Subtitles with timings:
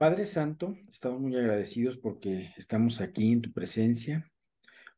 [0.00, 4.26] Padre Santo, estamos muy agradecidos porque estamos aquí en tu presencia.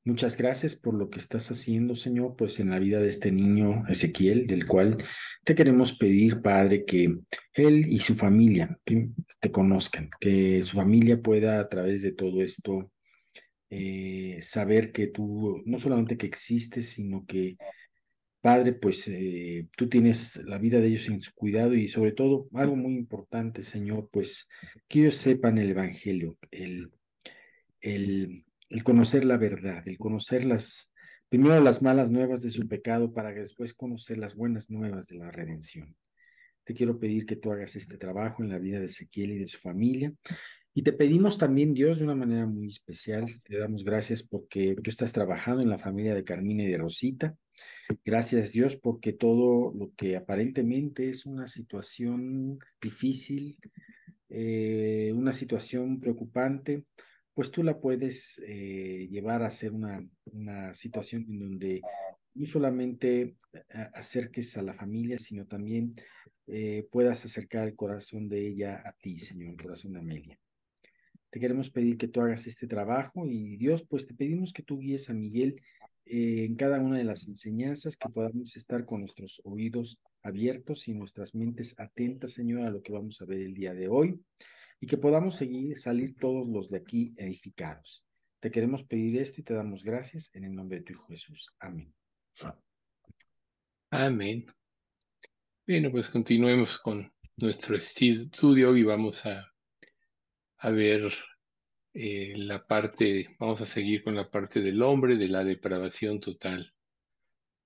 [0.05, 3.83] Muchas gracias por lo que estás haciendo, Señor, pues en la vida de este niño
[3.89, 4.99] Ezequiel, del cual
[5.43, 7.17] te queremos pedir, Padre, que
[7.53, 8.79] él y su familia
[9.41, 12.93] te conozcan, que su familia pueda a través de todo esto
[13.71, 17.57] eh, saber que tú no solamente que existes, sino que
[18.43, 22.49] Padre, pues eh, tú tienes la vida de ellos en su cuidado y sobre todo
[22.55, 24.49] algo muy importante, Señor, pues
[24.89, 26.91] que ellos sepan el Evangelio, el,
[27.81, 28.45] el,
[28.83, 30.93] conocer la verdad, el conocer las,
[31.29, 35.19] primero las malas nuevas de su pecado para que después conocer las buenas nuevas de
[35.19, 35.95] la redención.
[36.65, 39.47] Te quiero pedir que tú hagas este trabajo en la vida de Ezequiel y de
[39.47, 40.13] su familia.
[40.75, 44.89] Y te pedimos también, Dios, de una manera muy especial, te damos gracias porque tú
[44.89, 47.37] estás trabajando en la familia de Carmina y de Rosita.
[48.05, 53.59] Gracias Dios porque todo lo que aparentemente es una situación difícil,
[54.31, 56.85] eh, una situación preocupante,
[57.35, 61.83] pues tú la puedes eh, llevar a ser una, una situación en donde
[62.35, 63.37] no solamente
[63.93, 65.95] acerques a la familia, sino también
[66.47, 70.39] eh, puedas acercar el corazón de ella a ti, Señor, el corazón de Amelia.
[71.33, 74.79] Te queremos pedir que tú hagas este trabajo y Dios, pues te pedimos que tú
[74.79, 75.63] guíes a Miguel
[76.05, 80.93] eh, en cada una de las enseñanzas, que podamos estar con nuestros oídos abiertos y
[80.93, 84.21] nuestras mentes atentas, Señor, a lo que vamos a ver el día de hoy
[84.79, 88.05] y que podamos seguir, salir todos los de aquí edificados.
[88.39, 91.51] Te queremos pedir esto y te damos gracias en el nombre de tu Hijo Jesús.
[91.59, 91.95] Amén.
[93.91, 94.45] Amén.
[95.67, 99.52] Bueno, pues continuemos con nuestro estudio y vamos a,
[100.63, 101.13] a ver
[101.93, 106.73] eh, la parte, vamos a seguir con la parte del hombre, de la depravación total,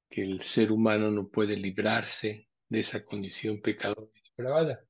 [0.09, 4.81] que el ser humano no puede librarse de esa condición pecadora y depravada.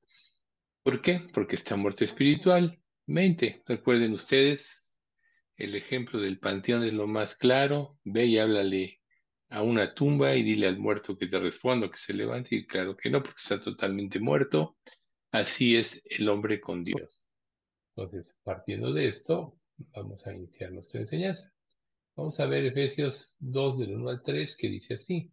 [0.83, 1.27] ¿Por qué?
[1.33, 3.61] Porque está muerto espiritualmente.
[3.65, 4.93] Recuerden ustedes,
[5.57, 7.99] el ejemplo del panteón es lo más claro.
[8.05, 9.01] Ve y háblale
[9.49, 12.95] a una tumba y dile al muerto que te responda, que se levante, y claro
[12.95, 14.77] que no, porque está totalmente muerto.
[15.31, 17.26] Así es el hombre con Dios.
[17.97, 19.57] Entonces, partiendo de esto,
[19.95, 21.51] vamos a iniciar nuestra enseñanza.
[22.15, 25.31] Vamos a ver Efesios 2 del 1 al 3 que dice así.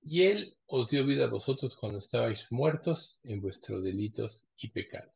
[0.00, 5.12] Y Él os dio vida a vosotros cuando estabais muertos en vuestros delitos y pecados,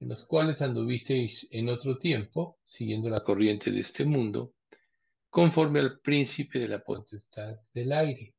[0.00, 4.54] en los cuales anduvisteis en otro tiempo, siguiendo la corriente de este mundo,
[5.28, 8.32] conforme al príncipe de la potestad del aire,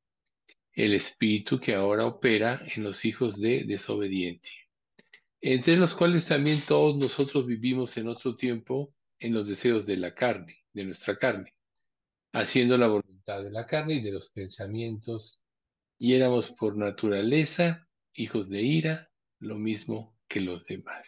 [0.74, 4.67] el espíritu que ahora opera en los hijos de desobediencia
[5.42, 10.14] entre los cuales también todos nosotros vivimos en otro tiempo en los deseos de la
[10.14, 11.54] carne, de nuestra carne,
[12.34, 15.42] haciendo la voluntad de la carne y de los pensamientos,
[15.98, 19.10] y éramos por naturaleza hijos de ira,
[19.40, 21.08] lo mismo que los demás.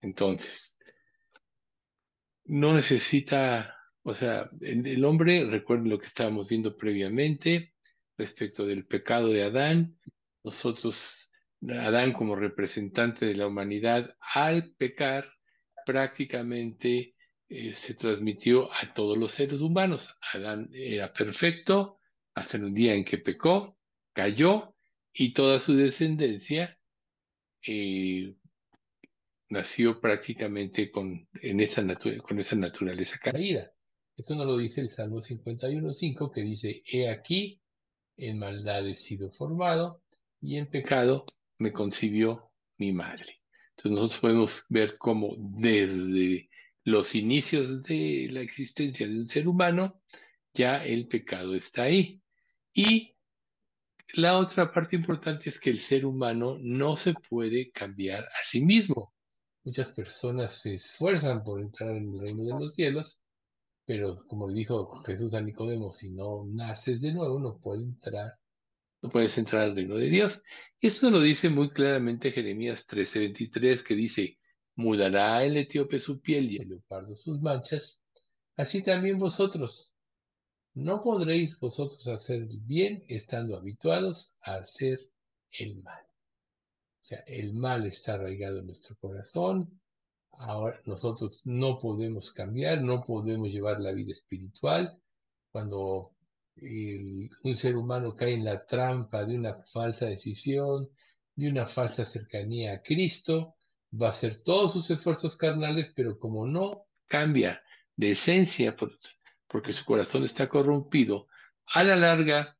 [0.00, 0.76] Entonces,
[2.44, 7.74] no necesita, o sea, el hombre, recuerden lo que estábamos viendo previamente
[8.18, 9.98] respecto del pecado de Adán,
[10.44, 11.31] nosotros
[11.70, 15.30] Adán como representante de la humanidad, al pecar,
[15.86, 17.14] prácticamente
[17.48, 20.08] eh, se transmitió a todos los seres humanos.
[20.32, 21.98] Adán era perfecto
[22.34, 23.78] hasta el día en que pecó,
[24.12, 24.74] cayó
[25.12, 26.78] y toda su descendencia
[27.66, 28.34] eh,
[29.50, 31.82] nació prácticamente con, esa
[32.56, 33.70] naturaleza caída.
[34.16, 37.60] Eso nos lo dice el Salmo 51.5 que dice, he aquí,
[38.16, 40.02] en maldad he sido formado
[40.40, 41.24] y en pecado
[41.62, 43.40] me concibió mi madre.
[43.76, 46.50] Entonces nosotros podemos ver cómo desde
[46.84, 50.02] los inicios de la existencia de un ser humano,
[50.52, 52.20] ya el pecado está ahí.
[52.74, 53.14] Y
[54.14, 58.60] la otra parte importante es que el ser humano no se puede cambiar a sí
[58.60, 59.14] mismo.
[59.64, 63.20] Muchas personas se esfuerzan por entrar en el reino de los cielos,
[63.86, 68.34] pero como dijo Jesús a Nicodemo, si no naces de nuevo, no puedes entrar
[69.02, 70.40] no puedes entrar al reino de Dios.
[70.80, 74.38] Y esto lo dice muy claramente Jeremías 13:23, que dice,
[74.76, 78.00] mudará el etíope su piel y el leopardo sus manchas,
[78.56, 79.94] así también vosotros.
[80.74, 85.00] No podréis vosotros hacer bien estando habituados a hacer
[85.58, 86.02] el mal.
[87.02, 89.80] O sea, el mal está arraigado en nuestro corazón.
[90.30, 94.98] Ahora nosotros no podemos cambiar, no podemos llevar la vida espiritual.
[95.50, 96.11] Cuando
[96.56, 100.88] un ser humano cae en la trampa de una falsa decisión,
[101.34, 103.56] de una falsa cercanía a Cristo,
[104.00, 107.62] va a hacer todos sus esfuerzos carnales, pero como no cambia
[107.96, 108.76] de esencia,
[109.48, 111.26] porque su corazón está corrompido,
[111.66, 112.56] a la larga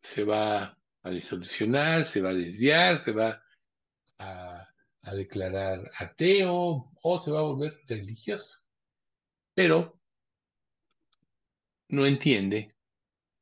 [0.00, 3.42] se va a disolucionar, se va a desviar, se va
[4.18, 4.66] a,
[5.02, 8.58] a declarar ateo o se va a volver religioso.
[9.54, 10.00] Pero
[11.88, 12.73] no entiende,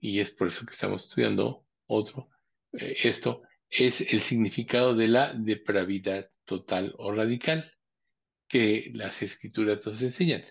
[0.02, 2.28] y es por eso que estamos estudiando otro,
[2.72, 7.72] eh, esto, es el significado de la depravidad total o radical
[8.48, 10.42] que las escrituras nos enseñan.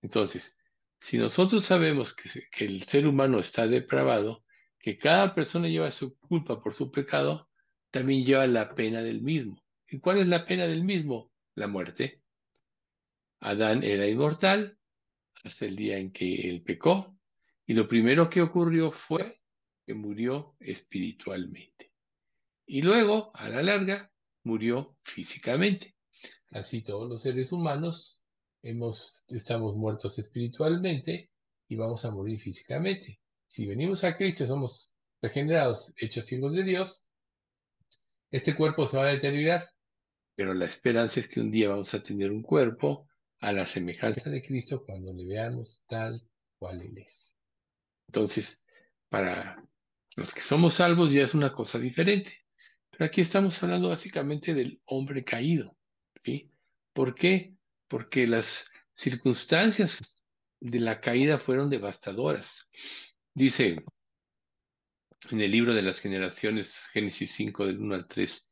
[0.00, 0.56] Entonces,
[1.00, 4.44] si nosotros sabemos que, que el ser humano está depravado,
[4.78, 7.48] que cada persona lleva su culpa por su pecado,
[7.90, 9.60] también lleva la pena del mismo.
[9.88, 11.32] ¿Y cuál es la pena del mismo?
[11.56, 12.22] La muerte.
[13.40, 14.78] Adán era inmortal
[15.42, 17.13] hasta el día en que él pecó,
[17.66, 19.40] y lo primero que ocurrió fue
[19.86, 21.92] que murió espiritualmente.
[22.66, 24.10] Y luego, a la larga,
[24.42, 25.94] murió físicamente.
[26.50, 28.22] Así todos los seres humanos
[28.62, 31.30] hemos, estamos muertos espiritualmente
[31.68, 33.20] y vamos a morir físicamente.
[33.46, 37.04] Si venimos a Cristo, somos regenerados, hechos hijos de Dios,
[38.30, 39.68] este cuerpo se va a deteriorar,
[40.34, 43.08] pero la esperanza es que un día vamos a tener un cuerpo
[43.40, 46.22] a la semejanza de Cristo cuando le veamos tal
[46.58, 47.33] cual Él es.
[48.08, 48.62] Entonces,
[49.08, 49.62] para
[50.16, 52.32] los que somos salvos ya es una cosa diferente.
[52.90, 55.76] Pero aquí estamos hablando básicamente del hombre caído.
[56.92, 57.54] ¿Por qué?
[57.88, 59.98] Porque las circunstancias
[60.60, 62.68] de la caída fueron devastadoras.
[63.34, 63.84] Dice
[65.30, 68.44] en el libro de las generaciones, Génesis 5, del 1 al 3.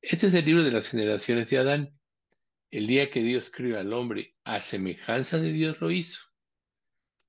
[0.00, 2.00] Este es el libro de las generaciones de Adán.
[2.70, 6.20] El día que Dios creó al hombre, a semejanza de Dios lo hizo.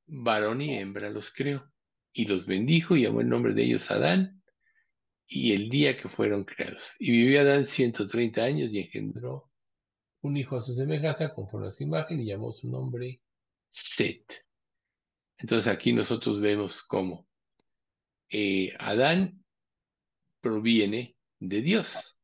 [0.08, 1.72] Varón y hembra los creó,
[2.12, 4.42] y los bendijo y llamó el nombre de ellos Adán,
[5.28, 6.84] y el día que fueron creados.
[7.00, 9.50] Y vivió Adán 130 años y engendró
[10.22, 13.22] un hijo a su semejanza, conforme a su imagen, y llamó su nombre
[13.72, 14.46] Set.
[15.38, 17.28] Entonces aquí nosotros vemos cómo
[18.30, 19.44] eh, Adán
[20.42, 22.18] proviene de Dios.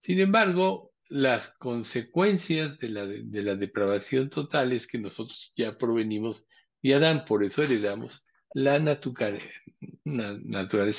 [0.00, 6.46] Sin embargo, las consecuencias de la, de la depravación total es que nosotros ya provenimos
[6.82, 9.58] de Adán, por eso heredamos la naturaleza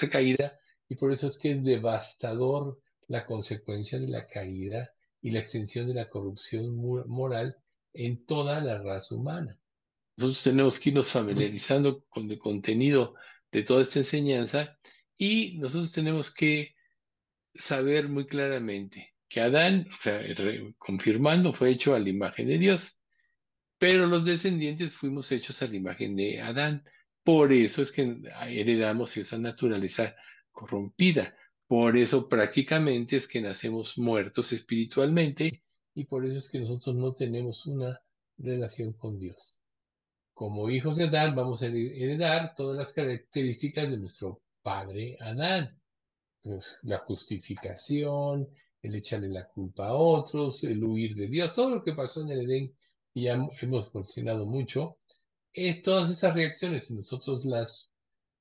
[0.09, 4.91] caída y por eso es que es devastador la consecuencia de la caída
[5.21, 6.75] y la extensión de la corrupción
[7.07, 7.57] moral
[7.93, 9.57] en toda la raza humana.
[10.17, 13.15] Nosotros tenemos que irnos familiarizando con el contenido
[13.51, 14.77] de toda esta enseñanza
[15.17, 16.75] y nosotros tenemos que
[17.55, 20.21] saber muy claramente que Adán, o sea,
[20.77, 22.98] confirmando, fue hecho a la imagen de Dios,
[23.79, 26.83] pero los descendientes fuimos hechos a la imagen de Adán.
[27.23, 28.17] Por eso es que
[28.47, 30.15] heredamos esa naturaleza
[30.51, 31.35] corrompida.
[31.67, 35.63] Por eso prácticamente es que nacemos muertos espiritualmente
[35.95, 37.99] y por eso es que nosotros no tenemos una
[38.37, 39.59] relación con Dios
[40.39, 45.77] como hijos de Adán vamos a heredar todas las características de nuestro padre Adán.
[46.83, 48.47] la justificación,
[48.81, 52.29] el echarle la culpa a otros, el huir de Dios, todo lo que pasó en
[52.29, 52.73] el Edén
[53.13, 54.97] y ya hemos mencionado mucho,
[55.53, 57.89] es todas esas reacciones, si nosotros las,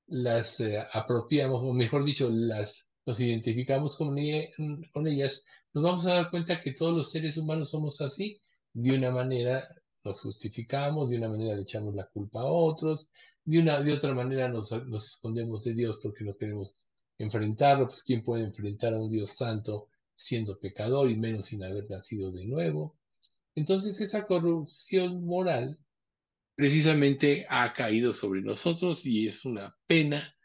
[0.07, 4.15] las eh, apropiamos, o mejor dicho, las, nos identificamos con,
[4.93, 5.43] con ellas,
[5.73, 8.39] nos vamos a dar cuenta que todos los seres humanos somos así,
[8.73, 9.67] de una manera
[10.03, 13.09] nos justificamos, de una manera le echamos la culpa a otros,
[13.45, 18.23] de una de otra manera nos, escondemos de Dios porque no queremos enfrentarlo, pues quién
[18.23, 22.95] puede enfrentar a un Dios santo siendo pecador y menos sin haber nacido de nuevo.
[23.55, 25.77] Entonces esa corrupción moral
[26.55, 30.35] precisamente ha caído sobre nosotros y es una pena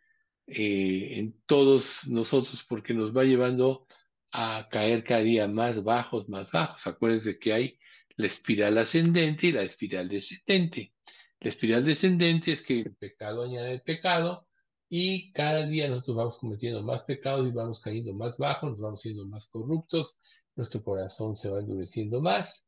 [0.47, 3.87] eh, en todos nosotros porque nos va llevando
[4.33, 6.87] a caer cada día más bajos, más bajos.
[6.87, 7.79] Acuérdense que hay
[8.17, 10.93] la espiral ascendente y la espiral descendente.
[11.41, 14.47] La espiral descendente es que el pecado añade el pecado
[14.89, 19.01] y cada día nosotros vamos cometiendo más pecados y vamos cayendo más bajo, nos vamos
[19.01, 20.17] siendo más corruptos,
[20.57, 22.64] nuestro corazón se va endureciendo más.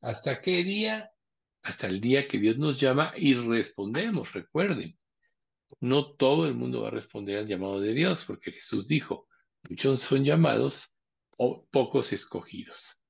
[0.00, 1.10] ¿Hasta qué día?
[1.62, 4.98] Hasta el día que Dios nos llama y respondemos, recuerden.
[5.80, 9.28] No todo el mundo va a responder al llamado de Dios, porque Jesús dijo,
[9.68, 10.94] muchos son llamados
[11.36, 13.02] o pocos escogidos.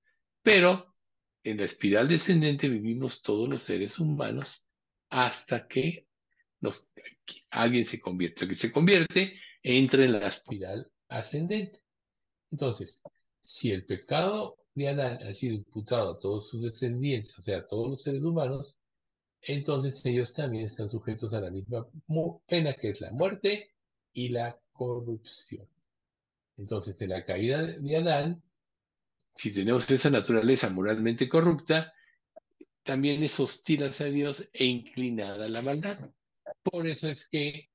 [0.43, 0.95] Pero
[1.45, 4.69] en la espiral descendente vivimos todos los seres humanos
[5.11, 6.07] hasta que
[7.51, 8.45] alguien se convierte.
[8.45, 11.81] El que se convierte entra en la espiral ascendente.
[12.51, 13.03] Entonces,
[13.43, 17.91] si el pecado de Adán ha sido imputado a todos sus descendientes, o sea, todos
[17.91, 18.79] los seres humanos,
[19.43, 21.87] entonces ellos también están sujetos a la misma
[22.47, 23.71] pena que es la muerte
[24.13, 25.69] y la corrupción.
[26.57, 28.43] Entonces, de la caída de Adán
[29.39, 31.95] si tenemos esa naturaleza moralmente corrupta,
[32.83, 36.11] también es hostil hacia Dios e inclinada a la maldad.
[36.65, 37.69] Por eso es que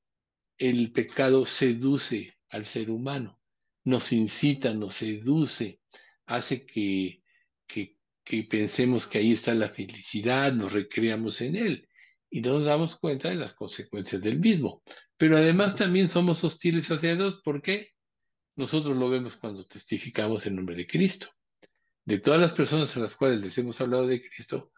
[0.57, 3.39] el pecado seduce al ser humano,
[3.85, 5.79] nos incita, nos seduce,
[6.25, 7.23] hace que
[7.67, 11.89] que, que pensemos que ahí está la felicidad, nos recreamos en él
[12.29, 14.81] y no nos damos cuenta de las consecuencias del mismo.
[15.17, 17.89] Pero además también somos hostiles hacia Dios porque
[18.55, 21.27] nosotros lo vemos cuando testificamos en nombre de Cristo.
[22.05, 24.71] De todas las personas a las cuales les hemos hablado de Cristo,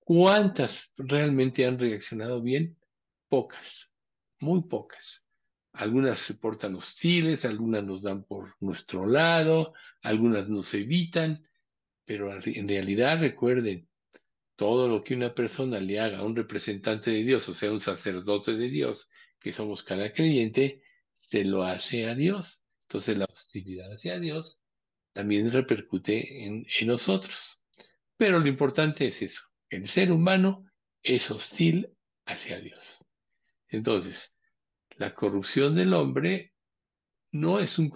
[0.00, 2.76] ¿cuántas realmente han reaccionado bien?
[3.28, 3.90] Pocas,
[4.40, 5.24] muy pocas.
[5.72, 11.46] Algunas se portan hostiles, algunas nos dan por nuestro lado, algunas nos evitan,
[12.04, 13.88] pero en realidad recuerden,
[14.58, 17.80] todo lo que una persona le haga a un representante de Dios, o sea, un
[17.80, 19.08] sacerdote de Dios,
[19.38, 20.82] que somos cada creyente,
[21.14, 22.64] se lo hace a Dios.
[22.82, 24.58] Entonces la hostilidad hacia Dios
[25.12, 27.62] también repercute en, en nosotros.
[28.16, 30.64] Pero lo importante es eso, el ser humano
[31.04, 31.90] es hostil
[32.26, 33.04] hacia Dios.
[33.68, 34.36] Entonces,
[34.98, 36.52] la corrupción del hombre
[37.32, 37.92] no es un,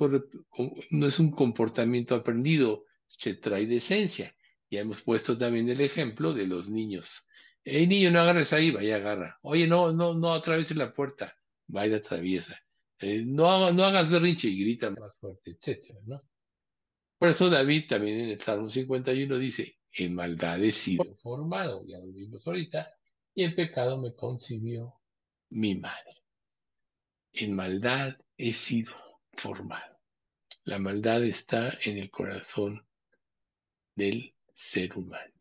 [0.91, 4.35] no es un comportamiento aprendido, se trae de esencia.
[4.71, 7.29] Ya hemos puesto también el ejemplo de los niños.
[7.65, 9.39] Hey niño, no agarres ahí, vaya agarra.
[9.43, 12.59] Oye, no, no, no atravieses la puerta, vaya atraviesa.
[12.99, 16.23] Eh, no, no hagas berrinche y grita más fuerte, etcétera, ¿no?
[17.19, 21.99] Por eso David también en el Salmo 51 dice, en maldad he sido formado, ya
[21.99, 22.89] lo vimos ahorita,
[23.35, 24.95] y en pecado me concibió
[25.51, 26.22] mi madre.
[27.33, 28.93] En maldad he sido
[29.33, 29.99] formado.
[30.65, 32.87] La maldad está en el corazón
[33.95, 35.33] del ser humano.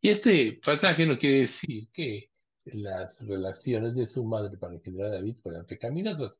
[0.00, 2.30] Y este pasaje no quiere decir que
[2.64, 6.32] las relaciones de su madre para engendrar a David fueran pecaminosas,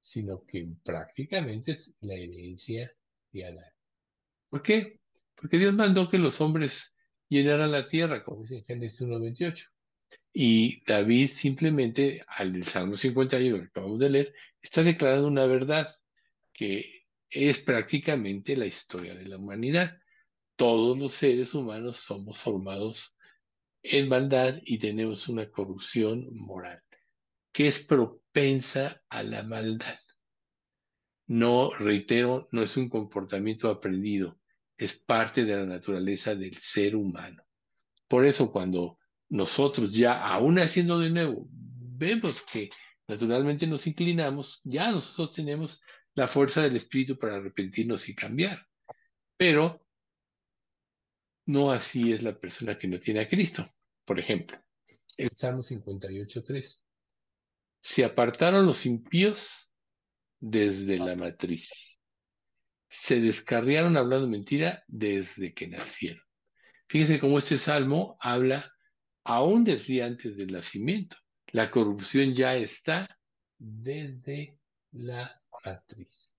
[0.00, 2.92] sino que prácticamente es la herencia
[3.32, 3.72] de Adán.
[4.48, 5.00] ¿Por qué?
[5.34, 6.96] Porque Dios mandó que los hombres
[7.28, 9.64] llenaran la tierra, como dice en Génesis 1.28.
[10.32, 15.88] Y David simplemente, al Salmo 51 que acabamos de leer, está declarando una verdad
[16.52, 19.98] que es prácticamente la historia de la humanidad
[20.58, 23.16] todos los seres humanos somos formados
[23.80, 26.82] en maldad y tenemos una corrupción moral
[27.52, 29.96] que es propensa a la maldad.
[31.28, 34.40] No, reitero, no es un comportamiento aprendido,
[34.76, 37.42] es parte de la naturaleza del ser humano.
[38.08, 38.97] Por eso cuando
[39.28, 42.70] nosotros ya, aún haciendo de nuevo, vemos que
[43.06, 45.82] naturalmente nos inclinamos, ya nosotros tenemos
[46.14, 48.66] la fuerza del Espíritu para arrepentirnos y cambiar.
[49.36, 49.84] Pero
[51.46, 53.66] no así es la persona que no tiene a Cristo.
[54.04, 54.58] Por ejemplo,
[55.16, 56.82] el Salmo 58.3.
[57.80, 59.72] Se apartaron los impíos
[60.40, 61.68] desde la matriz.
[62.88, 66.22] Se descarriaron hablando mentira desde que nacieron.
[66.88, 68.72] Fíjense cómo este salmo habla
[69.28, 71.18] aún desde antes del nacimiento.
[71.52, 73.06] La corrupción ya está
[73.58, 74.58] desde
[74.92, 75.30] la
[75.64, 76.32] matriz.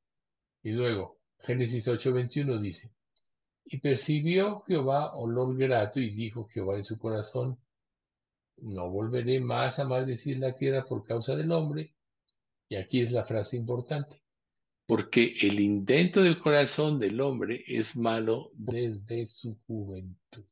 [0.64, 2.92] Y luego, Génesis 8:21 dice,
[3.64, 7.60] y percibió Jehová olor grato y dijo Jehová en su corazón,
[8.58, 11.94] no volveré más a maldecir la tierra por causa del hombre.
[12.70, 14.24] Y aquí es la frase importante,
[14.88, 20.46] porque el intento del corazón del hombre es malo desde su juventud.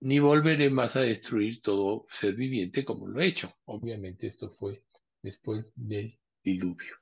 [0.00, 3.52] Ni volveré más a destruir todo ser viviente como lo he hecho.
[3.66, 4.82] Obviamente esto fue
[5.22, 6.96] después del diluvio.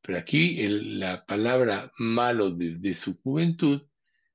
[0.00, 0.56] Pero aquí
[0.98, 3.82] la palabra malo desde su juventud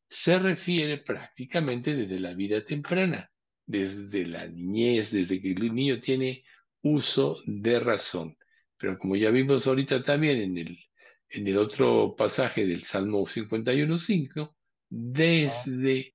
[0.09, 3.31] se refiere prácticamente desde la vida temprana,
[3.65, 6.43] desde la niñez, desde que el niño tiene
[6.83, 8.37] uso de razón.
[8.77, 10.77] Pero como ya vimos ahorita también en el,
[11.29, 14.53] en el otro pasaje del Salmo 51.5,
[14.89, 16.12] desde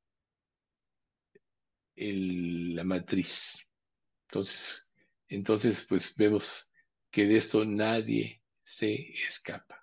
[1.98, 3.30] la matriz.
[4.28, 4.88] Entonces,
[5.28, 6.70] entonces, pues vemos
[7.10, 9.78] que de esto nadie se escapa.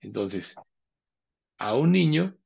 [0.00, 0.54] Entonces,
[1.58, 2.36] a un niño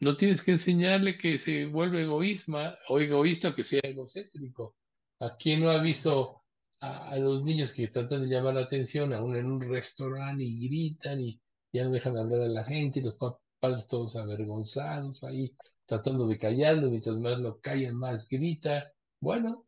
[0.00, 4.76] no tienes que enseñarle que se vuelve egoísma o egoísta o que sea egocéntrico.
[5.20, 6.42] ¿A quién no ha visto
[6.80, 11.20] a, los niños que tratan de llamar la atención aún en un restaurante y gritan
[11.20, 11.40] y
[11.72, 15.54] ya no dejan hablar a la gente y los papás todos avergonzados ahí
[15.90, 18.92] tratando de callarlo, mientras más lo callan, más grita.
[19.18, 19.66] Bueno,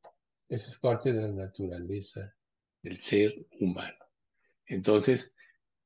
[0.48, 2.32] eso es parte de la naturaleza
[2.80, 3.98] del ser humano.
[4.66, 5.34] Entonces,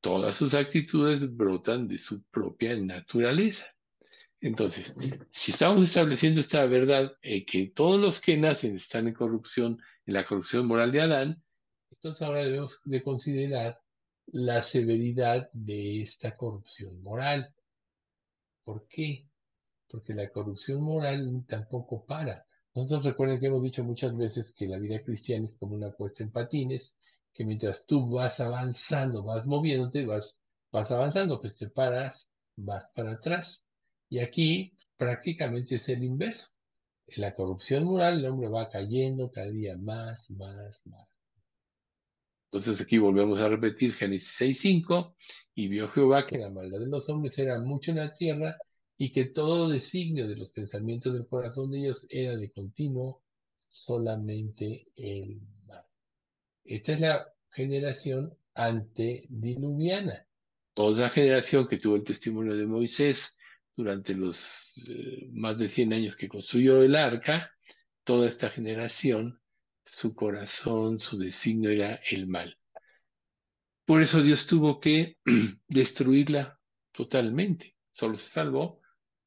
[0.02, 3.64] todas sus actitudes brotan de su propia naturaleza.
[4.38, 4.94] Entonces,
[5.32, 10.12] si estamos estableciendo esta verdad, eh, que todos los que nacen están en corrupción, en
[10.12, 11.42] la corrupción moral de Adán,
[11.90, 13.80] entonces ahora debemos de considerar
[14.26, 17.54] la severidad de esta corrupción moral.
[18.64, 19.26] ¿Por qué?
[19.88, 22.46] Porque la corrupción moral tampoco para.
[22.74, 26.22] Nosotros recuerden que hemos dicho muchas veces que la vida cristiana es como una cuesta
[26.22, 26.94] en patines,
[27.32, 30.36] que mientras tú vas avanzando, vas moviéndote, vas,
[30.72, 33.62] vas avanzando, pues te paras, vas para atrás.
[34.08, 36.48] Y aquí prácticamente es el inverso.
[37.06, 41.08] En la corrupción moral el hombre va cayendo cada día más, más, más.
[42.50, 45.14] Entonces aquí volvemos a repetir Génesis 6.5,
[45.54, 48.56] y vio Jehová que la maldad de los hombres era mucho en la tierra
[48.98, 53.22] y que todo designio de los pensamientos del corazón de ellos era de continuo
[53.68, 55.84] solamente el mal.
[56.64, 60.26] Esta es la generación antediluviana.
[60.74, 63.36] Toda generación que tuvo el testimonio de Moisés
[63.76, 67.50] durante los eh, más de 100 años que construyó el arca,
[68.04, 69.40] toda esta generación,
[69.84, 72.56] su corazón, su designio era el mal.
[73.84, 75.18] Por eso Dios tuvo que
[75.68, 76.58] destruirla
[76.92, 77.76] totalmente.
[77.92, 78.80] Solo se salvó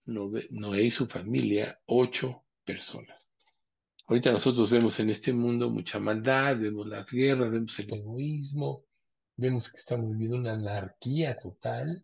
[0.10, 3.30] Noé y su familia, ocho personas.
[4.08, 8.84] Ahorita nosotros vemos en este mundo mucha maldad, vemos las guerras, vemos el egoísmo,
[9.38, 12.04] vemos que estamos viviendo una anarquía total,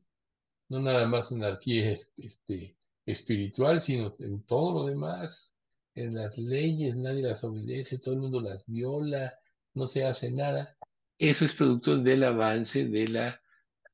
[0.69, 5.51] no nada más anarquía este, espiritual, sino en todo lo demás,
[5.95, 9.33] en las leyes, nadie las obedece, todo el mundo las viola,
[9.73, 10.77] no se hace nada.
[11.17, 13.41] Eso es producto del avance de la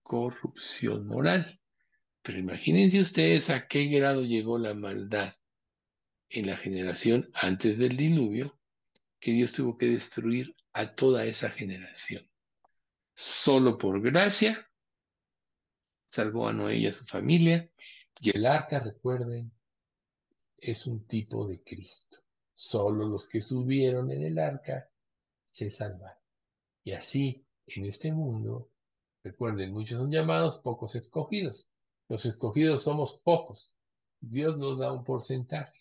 [0.03, 1.61] corrupción moral.
[2.24, 5.34] Pero imagínense ustedes a qué grado llegó la maldad
[6.30, 8.58] en la generación antes del diluvio,
[9.20, 12.28] que Dios tuvo que destruir a toda esa generación.
[13.13, 14.68] Solo por gracia
[16.12, 17.70] salvó a Noé y a su familia,
[18.20, 19.51] y el arca, recuerden,
[20.58, 22.18] es un tipo de Cristo.
[22.54, 24.90] Solo los que subieron en el arca
[25.48, 26.13] se salvan.
[26.84, 28.70] Y así, en este mundo,
[29.24, 31.71] recuerden, muchos son llamados, pocos escogidos.
[32.12, 33.74] Los escogidos somos pocos.
[34.20, 35.80] Dios nos da un porcentaje.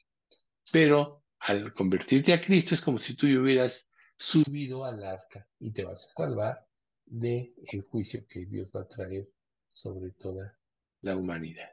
[0.70, 3.84] Pero al convertirte a Cristo es como si tú hubieras
[4.16, 6.64] subido al arca y te vas a salvar
[7.04, 9.28] del el juicio que Dios va a traer
[9.70, 10.56] sobre toda
[11.00, 11.70] la humanidad.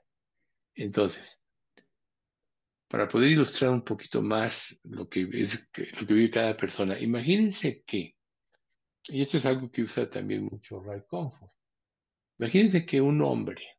[0.73, 1.39] Entonces,
[2.87, 5.69] para poder ilustrar un poquito más lo que es
[6.01, 8.15] lo que vive cada persona, imagínense que,
[9.03, 11.53] y esto es algo que usa también mucho Ray Comfort,
[12.39, 13.76] imagínense que un hombre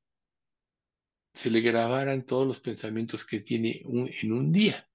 [1.41, 4.89] se le grabaran todos los pensamientos que tiene en un día.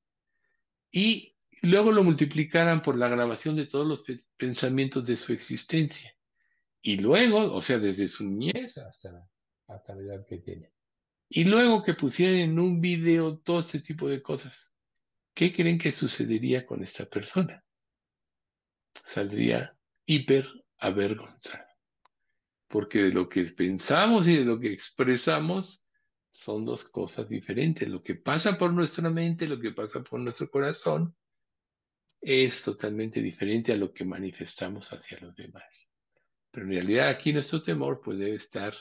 [0.91, 4.03] Y luego lo multiplicaran por la grabación de todos los
[4.35, 6.13] pensamientos de su existencia.
[6.81, 9.25] Y luego, o sea, desde su niñez hasta,
[9.67, 10.73] hasta la edad que tiene.
[11.29, 14.73] Y luego que pusieran en un video todo este tipo de cosas.
[15.33, 17.63] ¿Qué creen que sucedería con esta persona?
[18.93, 19.75] Saldría
[20.05, 20.45] hiper
[20.77, 21.69] avergonzada.
[22.67, 25.82] Porque de lo que pensamos y de lo que expresamos
[26.33, 27.87] son dos cosas diferentes.
[27.87, 31.15] Lo que pasa por nuestra mente, lo que pasa por nuestro corazón,
[32.19, 35.87] es totalmente diferente a lo que manifestamos hacia los demás.
[36.51, 38.73] Pero en realidad aquí nuestro temor puede estar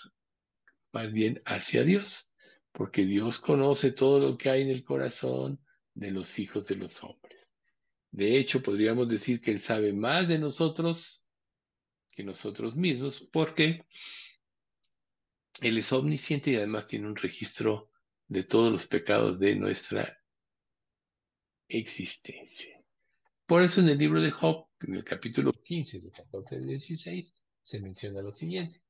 [0.93, 2.33] más bien hacia Dios,
[2.73, 5.61] porque Dios conoce todo lo que hay en el corazón
[5.95, 7.51] de los hijos de los hombres.
[8.11, 11.27] De hecho, podríamos decir que Él sabe más de nosotros
[12.15, 13.85] que nosotros mismos, porque
[15.61, 17.91] él es omnisciente y además tiene un registro
[18.29, 20.19] de todos los pecados de nuestra
[21.69, 22.83] existencia.
[23.47, 27.33] Por eso en el libro de Job, en el capítulo 15, de 14 al 16,
[27.62, 28.83] se menciona lo siguiente.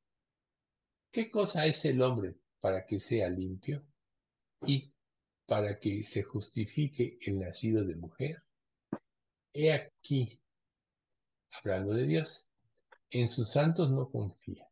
[1.11, 3.85] ¿Qué cosa es el hombre para que sea limpio
[4.62, 4.92] y
[5.46, 8.42] para que se justifique el nacido de mujer?
[9.53, 10.40] He aquí,
[11.51, 12.48] hablando de Dios,
[13.11, 14.71] en sus santos no confía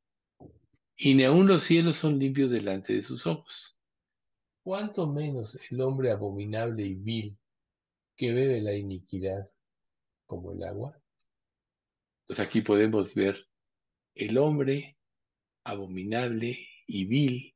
[1.02, 3.80] y ni aun los cielos son limpios delante de sus ojos.
[4.62, 7.38] ¿Cuánto menos el hombre abominable y vil
[8.14, 9.48] que bebe la iniquidad
[10.26, 10.94] como el agua?
[12.20, 13.48] Entonces aquí podemos ver
[14.14, 14.98] el hombre
[15.64, 17.54] abominable y vil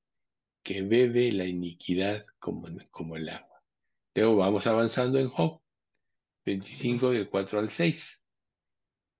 [0.62, 3.62] que bebe la iniquidad como, como el agua.
[4.14, 5.60] Luego vamos avanzando en Job
[6.46, 8.22] 25 del 4 al 6.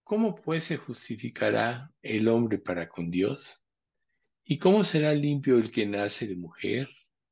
[0.03, 3.64] ¿Cómo pues se justificará el hombre para con Dios?
[4.45, 6.89] ¿Y cómo será limpio el que nace de mujer?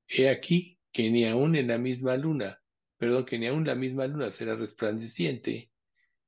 [0.09, 2.59] He aquí que ni aun en la misma luna,
[2.97, 5.71] perdón, que ni aun la misma luna será resplandeciente,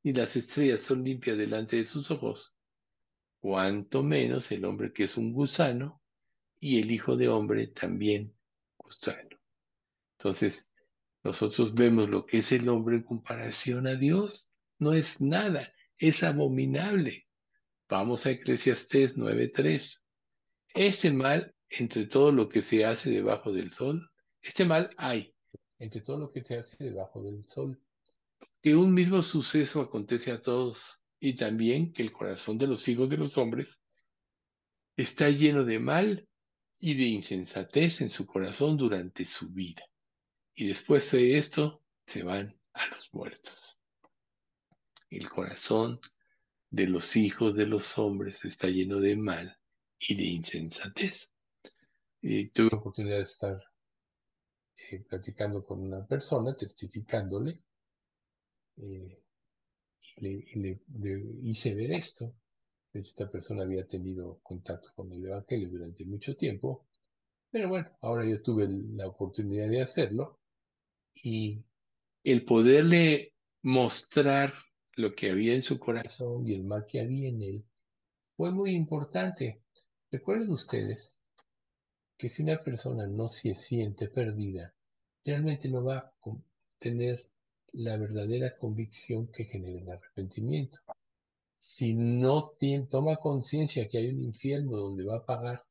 [0.03, 2.55] ni las estrellas son limpias delante de sus ojos.
[3.41, 6.03] Cuanto menos el hombre que es un gusano,
[6.61, 8.35] y el hijo de hombre también
[8.79, 9.39] gusano.
[10.19, 10.71] Entonces,
[11.23, 14.51] nosotros vemos lo que es el hombre en comparación a Dios.
[14.79, 17.27] No es nada, es abominable.
[17.89, 20.04] Vamos a Eclesiastés 9.3.
[20.75, 24.11] Este mal, entre todo lo que se hace debajo del sol,
[24.43, 25.33] este mal hay,
[25.79, 27.81] entre todo lo que se hace debajo del sol,
[28.61, 33.09] que un mismo suceso acontece a todos, y también que el corazón de los hijos
[33.09, 33.81] de los hombres
[34.97, 36.29] está lleno de mal
[36.77, 39.85] y de insensatez en su corazón durante su vida.
[40.57, 43.79] y después de esto se van a los muertos.
[45.09, 46.01] El corazón
[46.71, 49.57] de los hijos de los hombres está lleno de mal
[50.09, 51.29] y de insensatez.
[52.21, 53.63] Y tuve la oportunidad de estar
[54.91, 57.61] eh, platicando con una persona, testificándole,
[58.77, 59.23] eh,
[60.17, 60.81] y, le,
[61.43, 62.35] hice ver esto.
[62.93, 66.87] De hecho, esta persona había tenido contacto con el Evangelio durante mucho tiempo,
[67.51, 70.41] pero bueno, ahora yo tuve la oportunidad de hacerlo
[71.15, 71.65] y
[72.25, 74.55] el poderle mostrar
[74.97, 77.65] lo que había en su corazón y el mal que había en él
[78.37, 79.64] fue muy importante.
[80.15, 81.13] Recuerden ustedes
[82.17, 84.73] que si una persona no se siente perdida,
[85.25, 86.13] realmente no va a
[86.79, 87.29] tener
[87.73, 90.79] la verdadera convicción que genera el arrepentimiento.
[91.59, 92.53] Si no
[92.89, 95.65] toma conciencia que hay un infierno donde va a pagar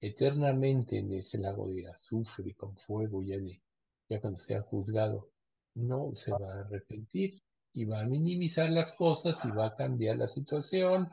[0.00, 3.60] eternamente en ese lago de azufre con fuego ya, de,
[4.08, 5.28] ya cuando sea juzgado,
[5.74, 7.42] no se va a arrepentir
[7.72, 11.10] y va a minimizar las cosas y va a cambiar la situación,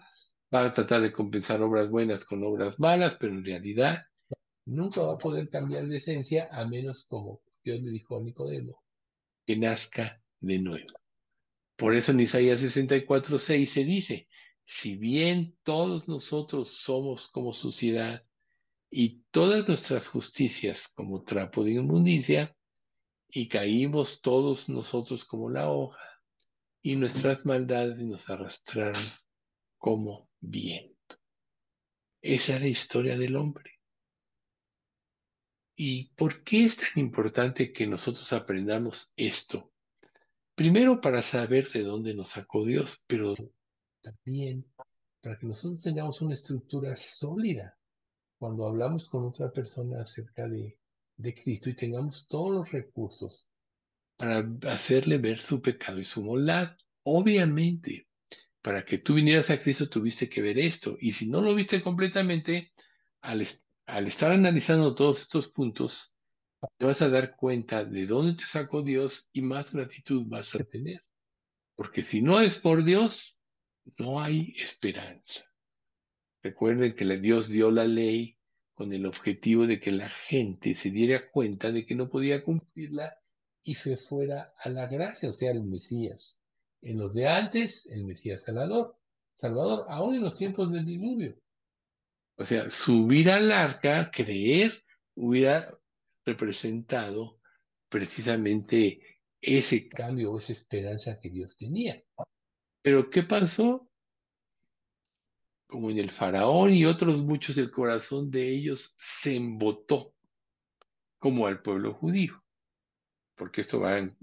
[0.53, 4.03] va a tratar de compensar obras buenas con obras malas, pero en realidad
[4.65, 8.83] nunca va a poder cambiar de esencia a menos como Dios le dijo a Nicodemo,
[9.45, 10.87] que nazca de nuevo.
[11.75, 14.27] Por eso en Isaías 64, 6 se dice,
[14.65, 18.23] si bien todos nosotros somos como suciedad
[18.91, 22.55] y todas nuestras justicias como trapo de inmundicia,
[23.31, 25.99] y caímos todos nosotros como la hoja,
[26.81, 29.03] y nuestras maldades nos arrastraron
[29.77, 31.15] como viento.
[32.21, 33.71] Esa es la historia del hombre.
[35.75, 39.71] ¿Y por qué es tan importante que nosotros aprendamos esto?
[40.53, 43.33] Primero para saber de dónde nos sacó Dios, pero
[44.01, 44.65] también
[45.21, 47.77] para que nosotros tengamos una estructura sólida
[48.37, 50.77] cuando hablamos con otra persona acerca de,
[51.15, 53.47] de Cristo y tengamos todos los recursos
[54.17, 56.75] para hacerle ver su pecado y su maldad.
[57.03, 58.08] Obviamente,
[58.61, 60.97] para que tú vinieras a Cristo tuviste que ver esto.
[60.99, 62.71] Y si no lo viste completamente,
[63.21, 63.47] al,
[63.85, 66.15] al estar analizando todos estos puntos,
[66.77, 70.63] te vas a dar cuenta de dónde te sacó Dios y más gratitud vas a
[70.63, 71.01] tener.
[71.75, 73.37] Porque si no es por Dios,
[73.97, 75.45] no hay esperanza.
[76.41, 78.37] Recuerden que Dios dio la ley
[78.73, 83.17] con el objetivo de que la gente se diera cuenta de que no podía cumplirla
[83.61, 86.38] y se fuera a la gracia, o sea, el Mesías.
[86.81, 88.95] En los de antes, el Mesías Salvador.
[89.35, 91.35] Salvador, aún en los tiempos del diluvio.
[92.37, 94.83] O sea, subir al arca, creer,
[95.15, 95.77] hubiera
[96.25, 97.39] representado
[97.89, 99.01] precisamente
[99.41, 102.01] ese cambio o esa esperanza que Dios tenía.
[102.81, 103.89] Pero ¿qué pasó?
[105.67, 110.15] Como en el faraón y otros muchos, el corazón de ellos se embotó,
[111.19, 112.41] como al pueblo judío,
[113.35, 114.17] porque esto va en,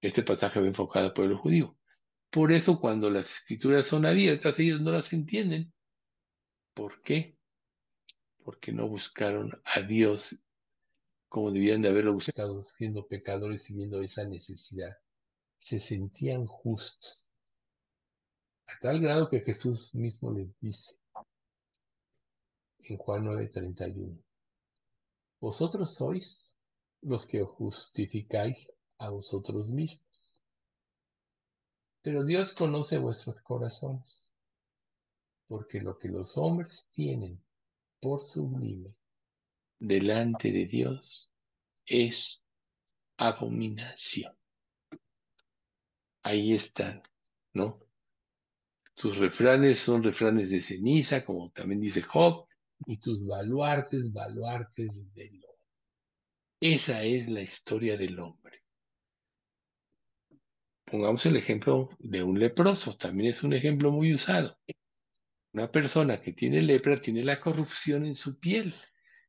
[0.00, 1.76] este pasaje va enfocado al pueblo judío.
[2.30, 5.72] Por eso cuando las escrituras son abiertas, ellos no las entienden.
[6.74, 7.36] ¿Por qué?
[8.44, 10.38] porque no buscaron a Dios
[11.28, 14.96] como debían de haberlo buscado, siendo pecadores y viendo esa necesidad.
[15.58, 17.24] Se sentían justos,
[18.66, 20.96] a tal grado que Jesús mismo les dice
[22.80, 24.20] en Juan 9:31,
[25.38, 26.56] vosotros sois
[27.02, 28.58] los que justificáis
[28.98, 30.09] a vosotros mismos,
[32.02, 34.30] pero Dios conoce vuestros corazones,
[35.46, 37.42] porque lo que los hombres tienen
[38.00, 38.94] por sublime
[39.78, 41.30] delante de Dios
[41.86, 42.40] es
[43.16, 44.34] abominación.
[46.22, 47.02] Ahí están,
[47.54, 47.80] ¿no?
[48.94, 52.46] Tus refranes son refranes de ceniza, como también dice Job,
[52.86, 55.50] y tus baluartes, baluartes del hombre.
[56.60, 58.39] Esa es la historia del hombre.
[60.90, 64.56] Pongamos el ejemplo de un leproso, también es un ejemplo muy usado.
[65.52, 68.74] Una persona que tiene lepra tiene la corrupción en su piel.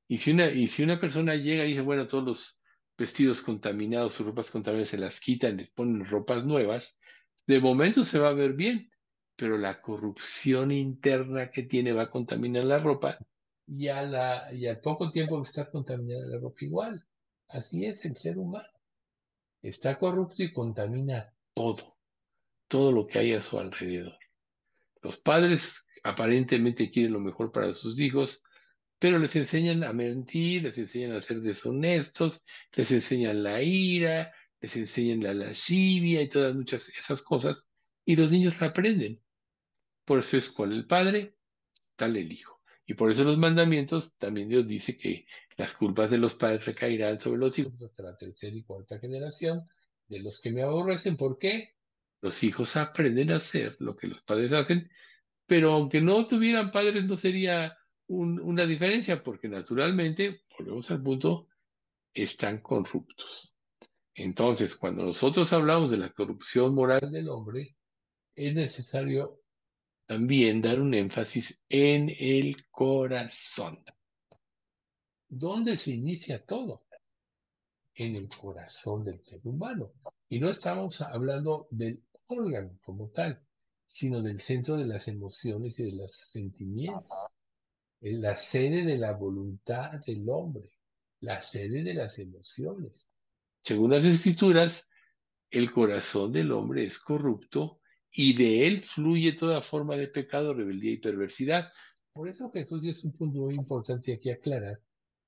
[0.08, 2.62] Y si una, y si una persona llega y dice, bueno, todos los
[2.98, 6.98] vestidos contaminados, sus ropas contaminadas se las quitan, les ponen ropas nuevas,
[7.46, 8.90] de momento se va a ver bien,
[9.36, 13.18] pero la corrupción interna que tiene va a contaminar la ropa
[13.68, 17.06] y, la, y al poco tiempo va a estar contaminada la ropa igual.
[17.50, 18.68] Así es el ser humano.
[19.62, 21.98] Está corrupto y contamina todo,
[22.68, 24.18] todo lo que hay a su alrededor.
[25.02, 25.62] Los padres
[26.04, 28.44] aparentemente quieren lo mejor para sus hijos,
[29.00, 32.44] pero les enseñan a mentir, les enseñan a ser deshonestos,
[32.74, 37.68] les enseñan la ira, les enseñan la lascivia y todas muchas esas cosas,
[38.06, 39.20] y los niños la aprenden.
[40.06, 41.36] Por eso es cual el padre,
[41.96, 42.60] tal el hijo.
[42.86, 45.26] Y por eso los mandamientos, también Dios dice que
[45.58, 49.64] Las culpas de los padres recaerán sobre los hijos hasta la tercera y cuarta generación
[50.12, 51.16] de los que me aborrecen.
[51.18, 51.70] ¿Por qué?
[52.22, 54.92] Los hijos aprenden a hacer lo que los padres hacen,
[55.48, 61.48] pero aunque no tuvieran padres no sería una diferencia, porque naturalmente, volvemos al punto,
[62.14, 63.56] están corruptos.
[64.14, 67.78] Entonces, cuando nosotros hablamos de la corrupción moral del hombre,
[68.36, 69.40] es necesario
[70.06, 73.82] también dar un énfasis en el corazón.
[75.30, 76.84] ¿Dónde se inicia todo?
[77.96, 79.92] En el corazón del ser humano.
[80.30, 83.42] Y no estamos hablando del órgano como tal,
[83.88, 87.12] sino del centro de las emociones y de los sentimientos.
[88.00, 90.72] la sede de la voluntad del hombre,
[91.20, 93.08] la sede de las emociones.
[93.62, 94.88] Según las escrituras,
[95.52, 100.94] el corazón del hombre es corrupto y de él fluye toda forma de pecado, rebeldía
[100.94, 101.70] y perversidad.
[102.14, 104.80] Por eso Jesús es un punto muy importante aquí aclarar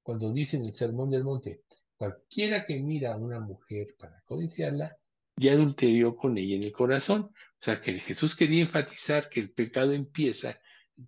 [0.02, 1.64] cuando dice en el Sermón del Monte,
[1.98, 4.98] cualquiera que mira a una mujer para codiciarla,
[5.36, 7.22] ya adulterió con ella en el corazón.
[7.24, 10.60] O sea que Jesús quería enfatizar que el pecado empieza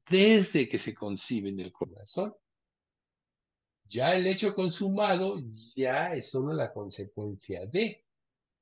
[0.09, 2.33] desde que se concibe en el corazón.
[3.87, 5.39] Ya el hecho consumado
[5.75, 8.03] ya es solo la consecuencia de.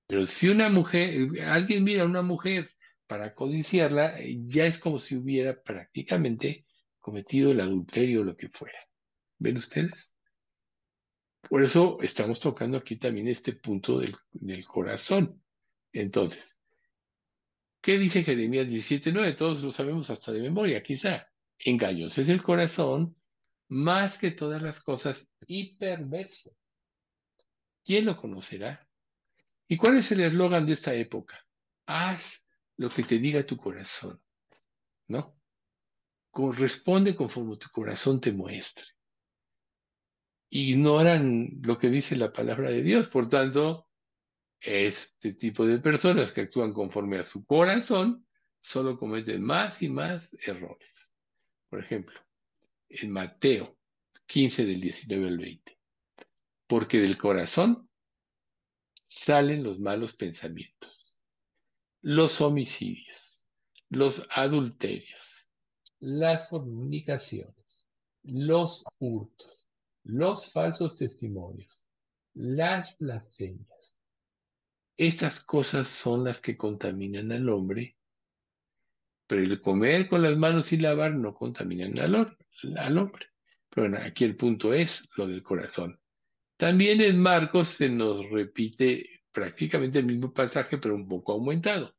[0.08, 2.70] Pero si una mujer, alguien mira a una mujer
[3.08, 6.66] para codiciarla, ya es como si hubiera prácticamente
[7.00, 8.78] cometido el adulterio o lo que fuera.
[9.40, 10.13] ¿Ven ustedes?
[11.50, 14.16] Por eso estamos tocando aquí también este punto del,
[14.66, 15.42] corazón.
[15.92, 16.58] Entonces,
[17.82, 19.36] ¿qué dice Jeremías 17.9?
[19.38, 21.28] Todos lo sabemos hasta de memoria, quizá.
[21.60, 23.16] Engaños es el corazón
[23.70, 26.52] más que todas las cosas y perverso.
[27.86, 28.88] ¿Quién lo conocerá?
[29.68, 31.46] ¿Y cuál es el eslogan de esta época?
[31.86, 32.46] Haz
[32.78, 34.22] lo que te diga tu corazón,
[35.08, 35.36] ¿no?
[36.32, 38.86] Corresponde conforme tu corazón te muestre
[40.54, 43.10] ignoran lo que dice la palabra de Dios.
[43.10, 43.88] Por tanto,
[44.60, 48.28] este tipo de personas que actúan conforme a su corazón
[48.60, 51.16] solo cometen más y más errores.
[51.70, 52.20] Por ejemplo,
[52.88, 53.78] en Mateo
[54.28, 55.78] 15 del 19 al 20.
[56.68, 57.90] Porque del corazón
[59.08, 61.20] salen los malos pensamientos,
[62.02, 63.50] los homicidios,
[63.90, 65.50] los adulterios,
[66.00, 67.86] las fornicaciones,
[68.24, 69.63] los hurtos
[70.04, 71.82] los falsos testimonios,
[72.34, 73.94] las blasfemias.
[74.98, 77.98] Estas cosas son las que contaminan al hombre,
[79.26, 83.28] pero el comer con las manos y lavar no contaminan al, hombre.
[83.70, 86.00] Pero bueno, aquí el punto es lo del corazón.
[86.58, 91.96] También en Marcos se nos repite prácticamente el mismo pasaje, pero un poco aumentado.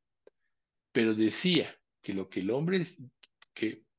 [0.92, 2.42] Pero decía que lo que,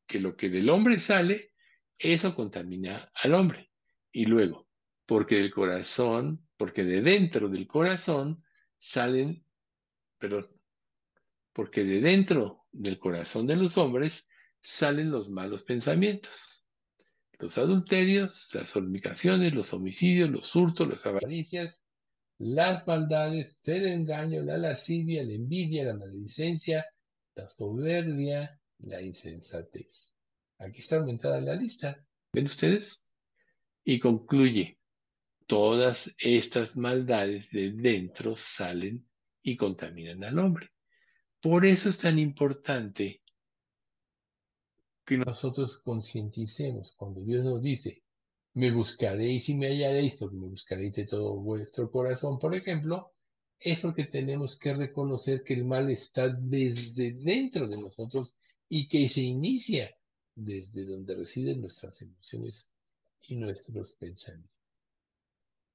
[0.08, 1.52] que lo que del hombre sale,
[1.98, 3.70] eso contamina al hombre.
[4.15, 4.65] Y luego,
[5.06, 8.45] porque del corazón, porque de dentro del corazón
[8.80, 9.43] salen,
[10.17, 10.49] pero
[11.51, 14.23] porque de dentro del corazón de los hombres
[14.62, 16.63] salen los malos pensamientos,
[17.39, 21.78] los adulterios, las fornicaciones, los homicidios, los hurtos, las avaricias,
[22.38, 26.86] las maldades, el engaño, la lascivia, la envidia, la maledicencia,
[27.36, 30.13] la soberbia, la insensatez.
[30.60, 32.01] Aquí está aumentada la lista.
[32.32, 33.01] ¿Ven ustedes?
[33.86, 34.80] Y concluye,
[35.48, 39.08] todas estas maldades de dentro salen
[39.43, 40.71] y contaminan al hombre.
[41.39, 43.21] Por eso es tan importante
[45.06, 48.04] que nosotros concienticemos cuando Dios nos dice,
[48.56, 53.13] me buscaréis y me hallaréis, porque me buscaréis de todo vuestro corazón, por ejemplo,
[53.60, 58.36] es porque tenemos que reconocer que el mal está desde dentro de nosotros
[58.67, 59.95] y que se inicia
[60.34, 62.75] desde donde residen nuestras emociones
[63.21, 64.51] y nuestros pensamientos.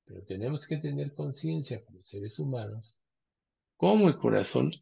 [0.04, 3.00] Pero tenemos que tener conciencia como seres humanos
[3.80, 4.72] cómo el corazón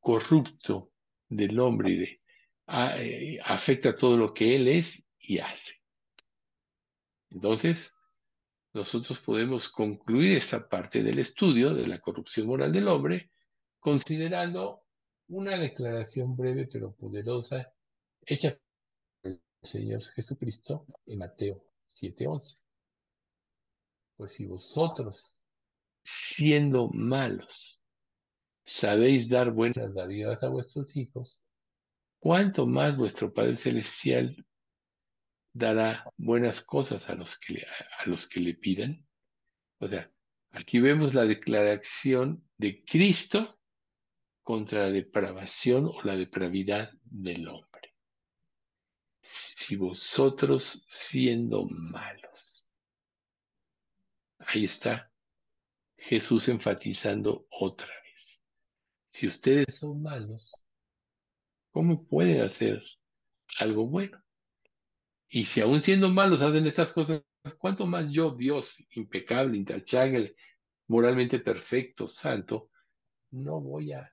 [0.00, 0.92] corrupto
[1.28, 2.22] del hombre
[2.66, 5.74] eh, afecta todo lo que él es y hace.
[7.28, 7.92] Entonces,
[8.72, 13.30] nosotros podemos concluir esta parte del estudio de la corrupción moral del hombre
[13.78, 14.84] considerando
[15.28, 17.72] una declaración breve pero poderosa
[18.24, 18.58] hecha
[19.62, 22.60] Señor Jesucristo en Mateo 7:11.
[24.16, 25.38] Pues si vosotros,
[26.02, 27.82] siendo malos,
[28.64, 31.42] sabéis dar buenas dádivas a vuestros hijos,
[32.18, 34.46] ¿cuánto más vuestro Padre Celestial
[35.52, 37.66] dará buenas cosas a los que le,
[37.98, 39.06] a los que le pidan?
[39.80, 40.10] O sea,
[40.50, 43.60] aquí vemos la declaración de Cristo
[44.42, 47.67] contra la depravación o la depravidad del hombre
[49.56, 52.68] si vosotros siendo malos.
[54.38, 55.10] Ahí está
[55.96, 58.42] Jesús enfatizando otra vez.
[59.10, 60.52] Si ustedes son malos,
[61.70, 62.82] ¿cómo pueden hacer
[63.58, 64.22] algo bueno?
[65.28, 67.22] Y si aún siendo malos hacen estas cosas,
[67.58, 70.34] ¿cuánto más yo, Dios, impecable, intachable,
[70.86, 72.70] moralmente perfecto, santo,
[73.30, 74.10] no voy a,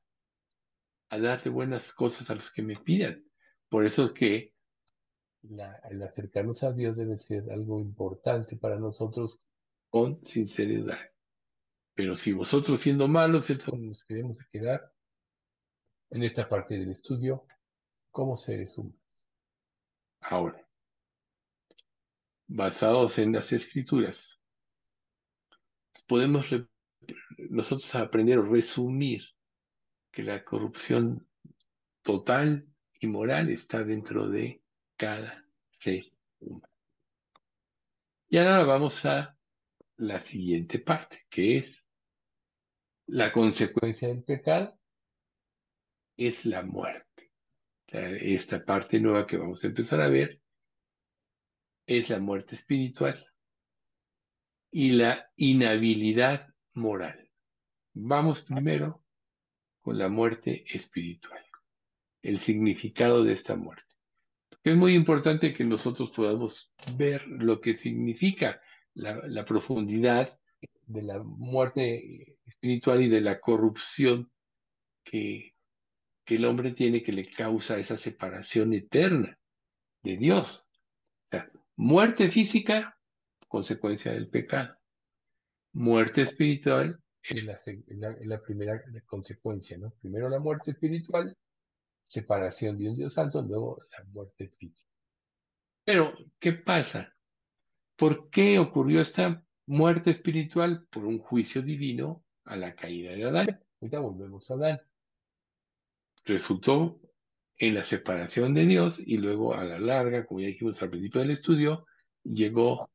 [1.09, 3.23] a darle buenas cosas a los que me pidan?
[3.69, 4.54] Por eso es que
[5.89, 9.39] el acercarnos a Dios debe ser algo importante para nosotros
[9.89, 10.99] con sinceridad.
[11.93, 14.91] Pero si vosotros siendo malos, entonces nos queremos quedar
[16.09, 17.45] en esta parte del estudio
[18.11, 18.99] como seres humanos.
[20.21, 20.67] Ahora,
[22.47, 24.39] basados en las escrituras,
[26.07, 26.45] podemos
[27.37, 29.21] nosotros aprender o resumir
[30.11, 31.27] que la corrupción
[32.01, 32.67] total
[32.99, 34.61] y moral está dentro de
[34.97, 36.05] cada ser
[36.39, 36.73] humano.
[38.27, 39.37] Y ahora vamos a
[39.97, 41.83] la siguiente parte, que es
[43.07, 44.77] la consecuencia del pecado,
[46.17, 47.31] es la muerte.
[47.87, 50.41] Esta parte nueva que vamos a empezar a ver
[51.85, 53.25] es la muerte espiritual
[54.71, 57.29] y la inhabilidad moral.
[57.93, 59.05] Vamos primero
[59.79, 61.45] con la muerte espiritual,
[62.21, 63.84] el significado de esta muerte.
[64.65, 68.59] Es muy importante que nosotros podamos ver lo que significa
[68.95, 70.27] la, profundidad
[70.87, 74.31] de la muerte espiritual y de la corrupción
[75.03, 75.53] que,
[76.25, 79.37] el hombre tiene que le causa esa separación eterna
[80.01, 80.65] de Dios.
[81.75, 82.97] muerte física,
[83.47, 84.75] consecuencia del pecado.
[85.73, 87.45] Muerte espiritual es
[88.25, 89.91] la, primera consecuencia, ¿no?
[90.01, 91.37] Primero la muerte espiritual,
[92.07, 94.89] separación de un Dios santo, luego la muerte física.
[95.83, 97.13] Pero, ¿qué pasa?
[97.95, 100.87] ¿Por qué ocurrió esta muerte espiritual?
[100.89, 103.59] Por un juicio divino a la caída de Adán.
[103.81, 104.81] Ahorita volvemos a Adán.
[106.25, 106.99] Resultó
[107.57, 111.21] en la separación de Dios y luego a la larga, como ya dijimos al principio
[111.21, 111.85] del estudio,
[112.23, 112.89] llegó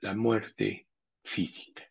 [0.00, 0.88] la muerte
[1.22, 1.84] física.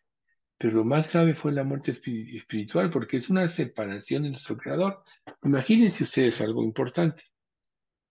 [0.62, 5.02] Pero lo más grave fue la muerte espiritual porque es una separación de nuestro Creador.
[5.42, 7.24] Imagínense ustedes algo importante.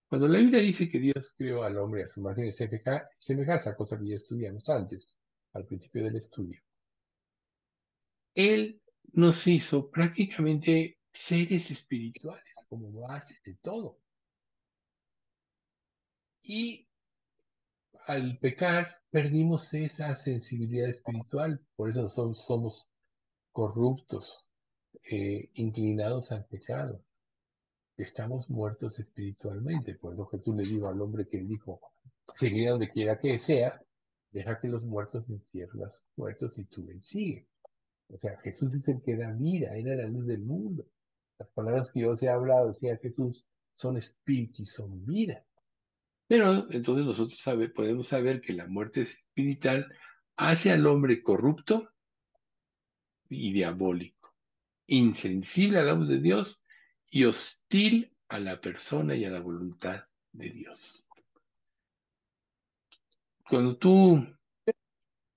[0.06, 3.98] Cuando la Biblia dice que Dios creó al hombre a su imagen y semejanza, cosa
[3.98, 5.16] que ya estudiamos antes,
[5.54, 6.60] al principio del estudio,
[8.34, 8.82] Él
[9.14, 13.96] nos hizo prácticamente seres espirituales, como base de todo.
[16.42, 16.86] Y
[18.06, 22.88] al pecar perdimos esa sensibilidad espiritual, por eso somos, somos
[23.52, 24.50] corruptos,
[25.10, 27.02] eh, inclinados al pecado
[28.02, 29.94] estamos muertos espiritualmente.
[29.94, 31.80] Por eso Jesús le dijo al hombre que dijo,
[32.36, 33.80] seguiré donde quiera que sea,
[34.30, 37.46] deja que los muertos encierren sus muertos y tú sigue.
[38.08, 40.84] O sea, Jesús es el que da vida, era la luz del mundo.
[41.38, 45.44] Las palabras que yo os he hablado, decía Jesús, son espíritu y son vida.
[46.32, 47.38] Pero entonces nosotros
[47.74, 49.94] podemos saber que la muerte espiritual
[50.34, 51.90] hace al hombre corrupto
[53.28, 54.34] y diabólico,
[54.86, 56.64] insensible a la voz de Dios
[57.10, 61.06] y hostil a la persona y a la voluntad de Dios.
[63.46, 64.26] Cuando tú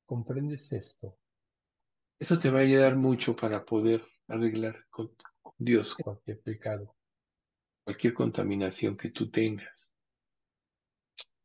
[0.06, 1.18] comprendes esto,
[2.18, 5.12] eso te va a ayudar mucho para poder arreglar con,
[5.58, 6.96] Dios cualquier pecado,
[7.84, 9.75] cualquier contaminación que tú tengas.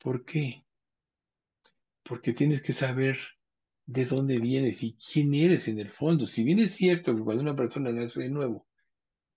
[0.03, 0.65] ¿Por qué?
[2.03, 3.19] Porque tienes que saber
[3.87, 6.27] de dónde vienes y quién eres en el fondo.
[6.27, 8.67] Si bien es cierto que cuando una persona nace de nuevo,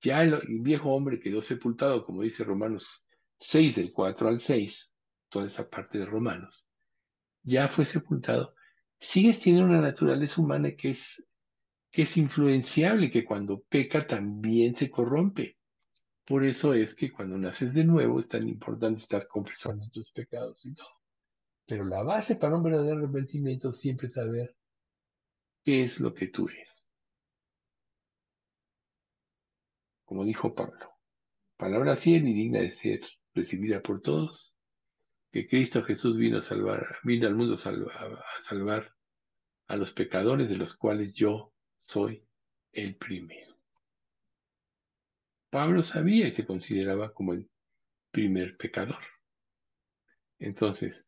[0.01, 3.07] ya el, viejo hombre quedó sepultado, como dice Romanos
[3.39, 4.91] 6 del 4 al 6,
[5.29, 6.65] toda esa parte de Romanos,
[7.41, 8.53] ya fue sepultado,
[8.99, 11.23] sigues teniendo una naturaleza humana que es,
[11.91, 15.57] que es influenciable, que cuando peca también se corrompe.
[16.25, 20.65] Por eso es que cuando naces de nuevo es tan importante estar confesando tus pecados
[20.65, 20.87] y todo.
[21.65, 24.55] Pero la base para un verdadero arrepentimiento siempre es saber
[25.63, 26.73] qué es lo que tú eres.
[30.13, 30.91] como dijo Pablo,
[31.57, 33.01] palabra fiel y digna de ser
[33.33, 34.55] recibida por todos,
[35.31, 38.93] que Cristo Jesús vino a salvar, vino al mundo a salvar,
[39.67, 42.27] a los pecadores de los cuales yo soy
[42.73, 43.52] el primero.
[45.53, 47.47] Pablo sabía y se consideraba como el
[48.09, 49.03] primer pecador.
[50.39, 51.07] Entonces,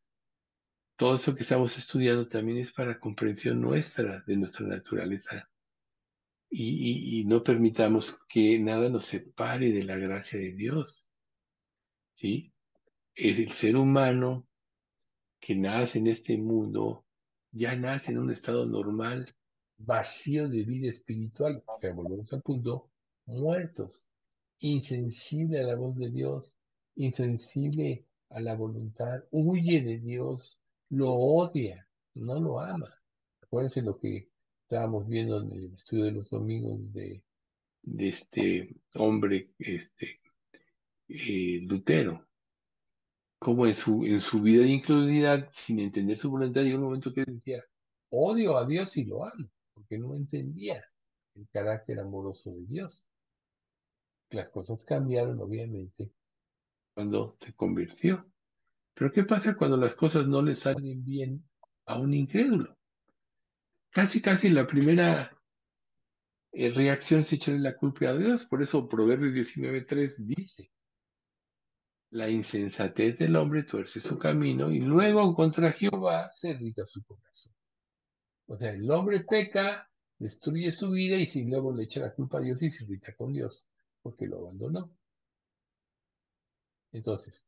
[0.95, 5.49] todo eso que estamos estudiando también es para comprensión nuestra de nuestra naturaleza
[6.47, 11.09] y, no permitamos que nada nos separe de la gracia de Dios.
[12.13, 12.53] ¿Sí?
[13.15, 14.47] Es el ser humano
[15.39, 17.03] que nace en este mundo
[17.51, 19.33] ya nace en un estado normal,
[19.77, 22.91] vacío de vida espiritual, o sea, volvemos al punto,
[23.25, 24.07] muertos,
[24.59, 26.57] insensible a la voz de Dios,
[26.95, 32.87] insensible a la voluntad, huye de Dios, lo odia, no lo ama.
[33.41, 34.29] Acuérdense lo que
[34.63, 37.23] estábamos viendo en el estudio de los domingos de,
[37.99, 40.19] este hombre, este
[41.07, 42.25] eh, Lutero,
[43.37, 47.13] como en su, en su vida de incredulidad, sin entender su voluntad, llegó un momento
[47.13, 47.63] que decía,
[48.09, 50.83] odio a Dios y lo amo, porque no entendía
[51.35, 53.07] el carácter amoroso de Dios.
[54.35, 56.11] Las cosas cambiaron, obviamente,
[56.93, 58.25] cuando se convirtió.
[58.93, 61.41] Pero ¿qué pasa cuando las cosas no le salen bien
[61.85, 62.77] a un incrédulo?
[63.91, 65.41] Casi, casi la primera
[66.51, 68.43] eh, reacción es echarle la culpa a Dios.
[68.43, 70.69] Por eso Proverbios 19.3 dice,
[72.09, 77.53] la insensatez del hombre tuerce su camino y luego contra Jehová se irrita su corazón.
[78.47, 82.39] O sea, el hombre peca, destruye su vida y si luego le echa la culpa
[82.39, 83.65] a Dios y se irrita con Dios
[84.05, 84.95] porque lo abandonó.
[86.91, 87.43] Entonces,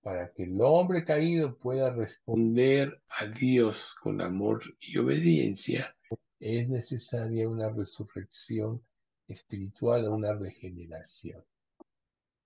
[0.00, 5.96] para que el hombre caído pueda responder a Dios con amor y obediencia,
[6.38, 8.86] es necesaria una resurrección
[9.26, 11.44] espiritual, una regeneración,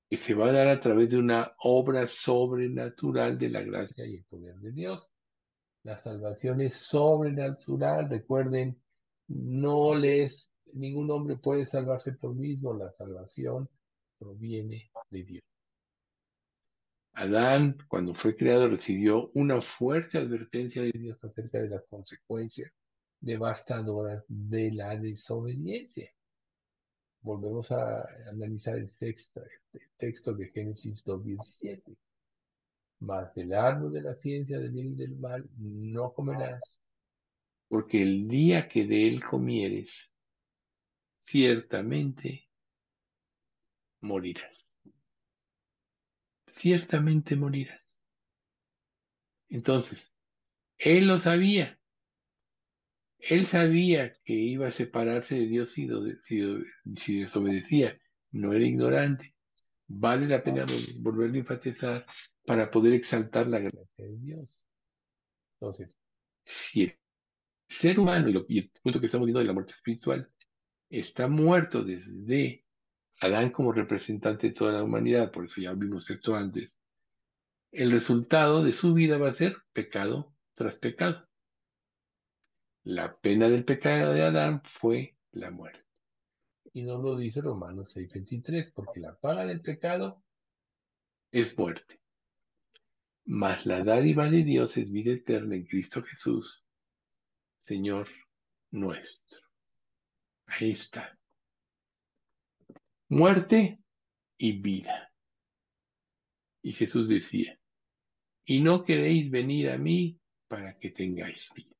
[0.08, 4.16] que se va a dar a través de una obra sobrenatural de la gracia y
[4.16, 5.12] el poder de Dios.
[5.82, 8.80] La salvación es sobrenatural, recuerden,
[9.28, 13.68] no les, ningún hombre puede salvarse por mismo, la salvación
[14.18, 15.44] proviene de Dios.
[17.12, 22.70] Adán, cuando fue creado, recibió una fuerte advertencia de Dios acerca de las consecuencias
[23.20, 26.10] devastadoras de la desobediencia.
[27.22, 31.96] Volvemos a analizar el texto, el texto de Génesis 2.17.
[33.00, 36.60] Mas del árbol de la ciencia del bien y del mal no comerás,
[37.68, 39.90] porque el día que de él comieres,
[41.26, 42.48] ciertamente
[44.00, 44.66] morirás
[46.56, 47.80] ciertamente morirás.
[49.48, 50.12] Entonces,
[50.78, 51.78] él lo sabía.
[53.18, 55.88] Él sabía que iba a separarse de Dios si,
[56.96, 57.98] si, desobedecía.
[58.32, 59.34] No era ignorante.
[59.88, 60.66] Vale la pena
[60.98, 62.06] volverlo a enfatizar
[62.44, 64.66] para poder exaltar la gracia de Dios.
[65.60, 65.96] Entonces,
[66.44, 66.98] si el
[67.68, 70.30] ser humano, y, el punto que estamos viendo de la muerte espiritual,
[70.88, 72.64] está muerto desde
[73.20, 76.78] Adán como representante de toda la humanidad, por eso ya vimos esto antes,
[77.72, 81.28] el resultado de su vida va a ser pecado tras pecado.
[82.84, 85.84] La pena del pecado de Adán fue la muerte.
[86.72, 90.22] Y no lo dice Romanos 6:23, porque la paga del pecado
[91.30, 92.00] es muerte.
[93.24, 96.64] Mas la dádiva de Dios es vida eterna en Cristo Jesús,
[97.58, 98.08] Señor
[98.70, 99.45] nuestro.
[100.46, 101.16] Ahí está
[103.08, 103.80] muerte
[104.38, 105.12] y vida.
[106.62, 107.58] Y Jesús decía,
[108.44, 111.74] y no queréis venir a mí para que tengáis vida.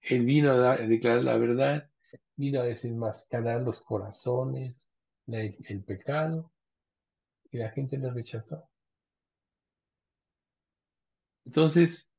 [0.00, 1.90] Él vino a, declarar la verdad,
[2.36, 4.90] vino a desenmascarar los corazones,
[5.26, 6.52] el pecado,
[7.50, 8.68] y la gente le rechazó.
[11.46, 12.10] Entonces,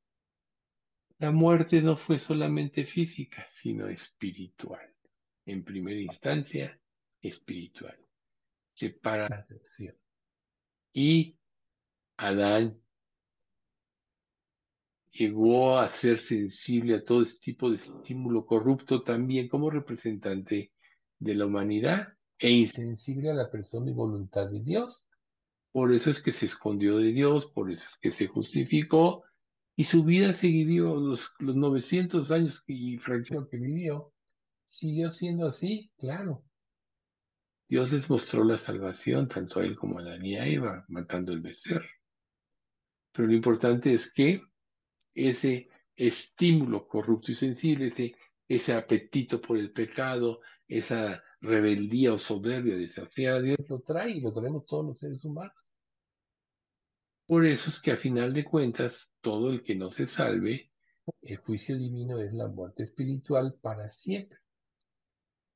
[1.18, 4.94] la muerte no fue solamente física, sino espiritual.
[5.46, 6.80] En primera instancia,
[7.22, 7.98] espiritual.
[8.74, 9.96] Separación.
[10.92, 11.38] Y
[12.18, 12.78] Adán
[15.12, 20.72] llegó a ser sensible a todo este tipo de estímulo corrupto también como representante
[21.20, 22.08] de la humanidad
[22.38, 25.08] e insensible a la persona y voluntad de Dios.
[25.72, 29.24] Por eso es que se escondió de Dios, por eso es que se justificó
[29.76, 34.14] y su vida siguió los, los 900 años y fracción que vivió.
[34.70, 36.44] Siguió siendo así, claro,
[37.68, 41.32] Dios les mostró la salvación tanto a él como a Adán y a Eva, matando
[41.32, 41.88] el becerro.
[43.12, 44.42] Pero lo importante es que
[45.16, 48.16] ese estímulo corrupto y sensible, ese,
[48.48, 54.12] ese apetito por el pecado, esa rebeldía o soberbia de desafiar a Dios, lo trae
[54.12, 55.65] y lo traemos todos los seres humanos.
[57.28, 60.72] Por eso es que a final de cuentas, todo el que no se salve,
[61.22, 64.40] el juicio divino es la muerte espiritual para siempre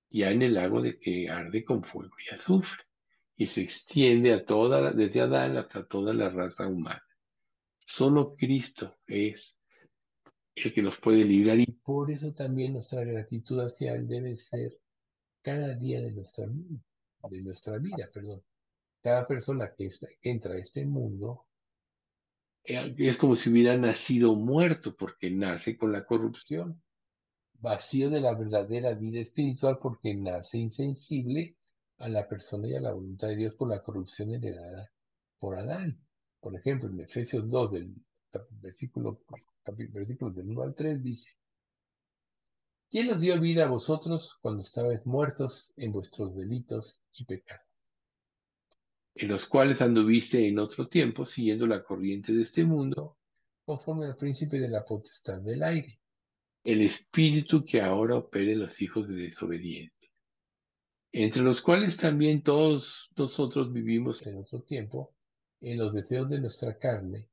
[0.10, 2.84] ya en el lago de que arde con fuego y azufre,
[3.36, 7.04] y se extiende a toda, desde Adán hasta toda la raza humana.
[7.86, 9.58] Solo Cristo es
[10.56, 14.78] el que nos puede librar y por eso también nuestra gratitud hacia Él debe ser
[15.42, 16.82] cada día de nuestra vida,
[17.30, 18.44] de nuestra vida, perdón.
[19.02, 19.90] Cada persona que,
[20.22, 21.46] que entra a este mundo
[22.64, 26.82] es como si hubiera nacido muerto porque nace con la corrupción,
[27.55, 31.57] vacío de la verdadera vida espiritual porque nace insensible
[31.97, 34.91] a la persona y a la voluntad de Dios por la corrupción heredada
[35.39, 35.99] por Adán.
[36.39, 37.95] Por ejemplo, en Efesios 2, del
[38.62, 39.20] versículo
[40.32, 41.30] del 1 al 3, dice,
[42.89, 47.69] ¿quién os dio vida a vosotros cuando estabais muertos en vuestros delitos y pecados?
[49.20, 53.18] En los cuales anduviste en otro tiempo siguiendo la corriente de este mundo,
[53.66, 56.00] conforme al príncipe de la potestad del aire,
[56.64, 60.10] el espíritu que ahora opera en los hijos de desobediencia,
[61.12, 65.14] entre los cuales también todos nosotros vivimos en otro tiempo,
[65.60, 67.28] en los deseos de nuestra carne,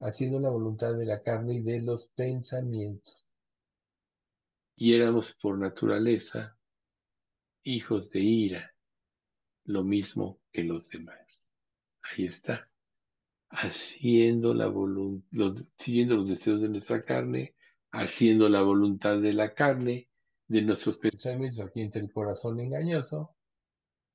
[0.00, 3.26] haciendo la voluntad de la carne y de los pensamientos.
[4.74, 6.56] Y éramos por naturaleza
[7.62, 8.74] hijos de ira,
[9.64, 11.25] lo mismo que los demás.
[12.10, 12.68] Ahí está.
[13.50, 17.54] Haciendo la voluntad, siguiendo los deseos de nuestra carne,
[17.90, 20.08] haciendo la voluntad de la carne,
[20.48, 23.36] de nuestros pensamientos aquí entre el corazón engañoso,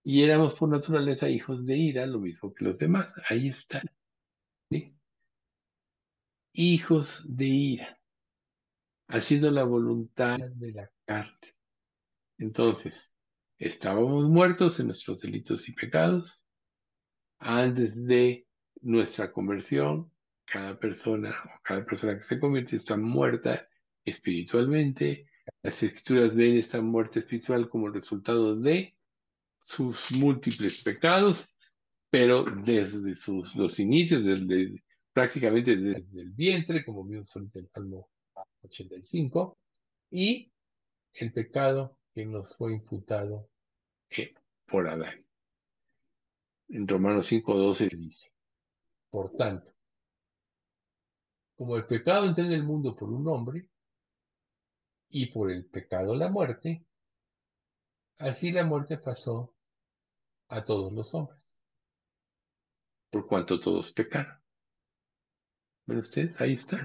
[0.03, 3.13] y éramos por naturaleza hijos de ira, lo mismo que los demás.
[3.29, 3.81] Ahí está.
[6.53, 7.99] Hijos de ira,
[9.07, 11.55] haciendo la voluntad de la carne.
[12.37, 13.11] Entonces,
[13.57, 16.43] estábamos muertos en nuestros delitos y pecados,
[17.41, 18.45] antes de
[18.81, 20.11] nuestra conversión,
[20.45, 23.67] cada persona o cada persona que se convierte está muerta
[24.05, 25.27] espiritualmente.
[25.63, 28.95] Las escrituras ven esta muerte espiritual como resultado de
[29.59, 31.49] sus múltiples pecados,
[32.09, 38.09] pero desde sus, los inicios, desde, prácticamente desde el vientre, como vimos en el Salmo
[38.63, 39.57] 85,
[40.11, 40.51] y
[41.13, 43.49] el pecado que nos fue imputado
[44.15, 44.33] eh,
[44.67, 45.25] por Adán
[46.71, 48.31] en Romanos 5.12 dice,
[49.09, 49.71] por tanto,
[51.57, 53.67] como el pecado entró en el mundo por un hombre,
[55.09, 56.85] y por el pecado la muerte,
[58.19, 59.53] así la muerte pasó
[60.47, 61.61] a todos los hombres,
[63.09, 64.41] por cuanto todos pecaron.
[65.85, 66.33] ¿Ven usted?
[66.39, 66.77] Ahí está.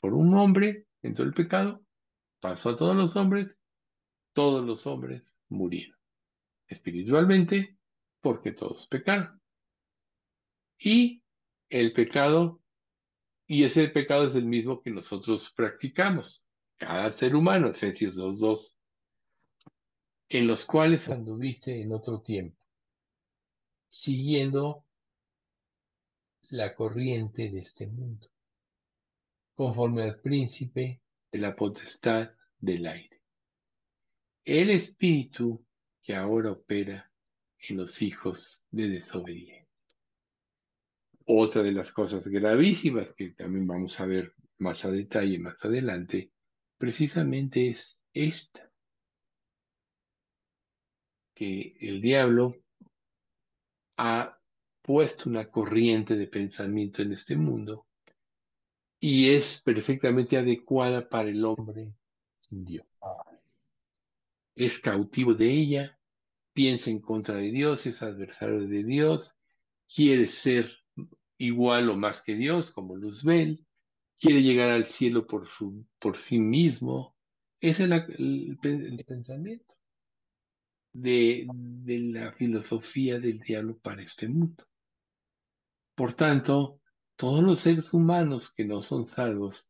[0.00, 1.84] Por un hombre entró el pecado,
[2.40, 3.60] pasó a todos los hombres,
[4.32, 5.95] todos los hombres murieron
[6.68, 7.76] espiritualmente
[8.20, 9.40] porque todos pecaron.
[10.78, 11.22] Y
[11.68, 12.60] el pecado,
[13.46, 16.46] y ese pecado es el mismo que nosotros practicamos,
[16.76, 18.78] cada ser humano, Efesios 2.2,
[20.28, 22.58] en los cuales anduviste en otro tiempo,
[23.88, 24.84] siguiendo
[26.50, 28.28] la corriente de este mundo,
[29.54, 31.00] conforme al príncipe
[31.32, 33.22] de la potestad del aire.
[34.44, 35.65] El espíritu
[36.06, 37.10] que ahora opera
[37.68, 39.66] en los hijos de desobediencia.
[41.24, 46.30] Otra de las cosas gravísimas que también vamos a ver más a detalle más adelante,
[46.78, 48.70] precisamente es esta,
[51.34, 52.54] que el diablo
[53.96, 54.38] ha
[54.82, 57.84] puesto una corriente de pensamiento en este mundo
[59.00, 61.92] y es perfectamente adecuada para el hombre
[62.38, 62.86] sin Dios.
[64.54, 65.95] Es cautivo de ella
[66.56, 69.34] piensa en contra de Dios, es adversario de Dios,
[69.94, 70.72] quiere ser
[71.36, 73.66] igual o más que Dios, como Luzbel,
[74.18, 77.14] quiere llegar al cielo por, su, por sí mismo.
[77.60, 79.74] Ese es el, pensamiento
[80.94, 84.64] de, de la filosofía del diablo para este mundo.
[85.94, 86.80] Por tanto,
[87.16, 89.68] todos los seres humanos que no son salvos,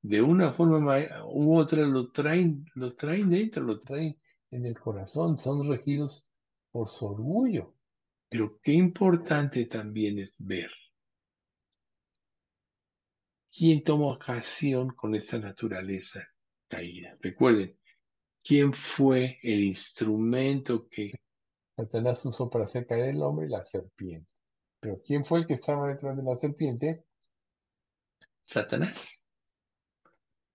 [0.00, 4.16] de una forma u otra lo traen, lo traen dentro, lo traen
[4.52, 6.26] en el corazón, son regidos
[6.70, 7.74] por su orgullo.
[8.28, 10.70] Pero qué importante también es ver
[13.50, 16.26] quién toma ocasión con esta naturaleza
[16.68, 17.16] caída.
[17.20, 17.76] Recuerden,
[18.42, 21.12] quién fue el instrumento que
[21.76, 24.32] Satanás usó para hacer caer el hombre, la serpiente.
[24.80, 27.04] Pero ¿quién fue el que estaba detrás de la serpiente?
[28.42, 29.21] Satanás.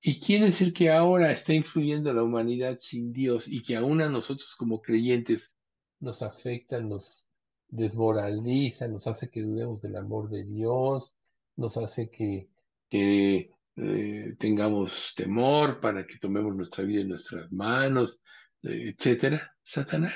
[0.09, 3.99] ¿Y es el que ahora está influyendo a la humanidad sin Dios y que aún
[3.99, 5.53] a nosotros como creyentes
[5.99, 7.27] nos afecta, nos
[7.67, 11.17] desmoraliza, nos hace que dudemos del amor de Dios,
[11.57, 12.47] nos hace que,
[12.89, 18.21] que eh, tengamos temor para que tomemos nuestra vida en nuestras manos,
[18.63, 19.57] eh, etcétera?
[19.61, 20.13] Satanás.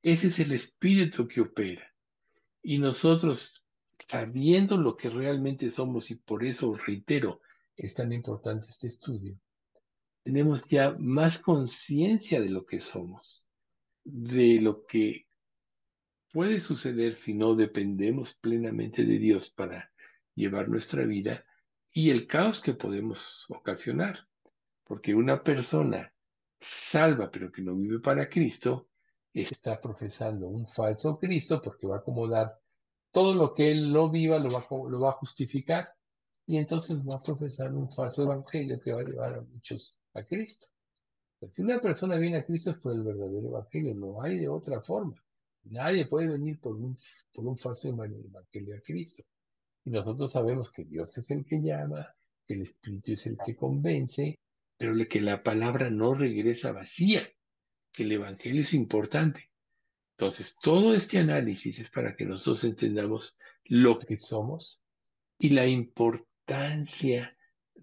[0.00, 1.92] Ese es el espíritu que opera.
[2.62, 3.64] Y nosotros
[3.98, 7.40] sabiendo lo que realmente somos y por eso reitero,
[7.78, 9.38] es tan importante este estudio,
[10.24, 13.48] tenemos ya más conciencia de lo que somos,
[14.04, 15.26] de lo que
[16.32, 19.90] puede suceder si no dependemos plenamente de Dios para
[20.34, 21.44] llevar nuestra vida
[21.92, 24.26] y el caos que podemos ocasionar.
[24.84, 26.12] Porque una persona
[26.60, 28.88] salva pero que no vive para Cristo,
[29.32, 32.58] está profesando un falso Cristo porque va a acomodar
[33.12, 35.88] todo lo que él no viva, lo va, lo va a justificar
[36.48, 40.24] y entonces va a profesar un falso evangelio que va a llevar a muchos a
[40.24, 40.66] Cristo.
[41.50, 44.80] si una persona viene a Cristo es por el verdadero evangelio, no hay de otra
[44.80, 45.22] forma.
[45.64, 46.98] Nadie puede venir por un,
[47.34, 49.22] por un falso evangelio a Cristo.
[49.84, 52.08] Y nosotros sabemos que Dios es el que llama,
[52.46, 54.38] que el Espíritu es el que convence,
[54.78, 57.28] pero que la palabra no regresa vacía,
[57.92, 59.50] que el Evangelio es importante.
[60.16, 64.82] Entonces, todo este análisis es para que nosotros entendamos lo que somos
[65.38, 66.26] y la importancia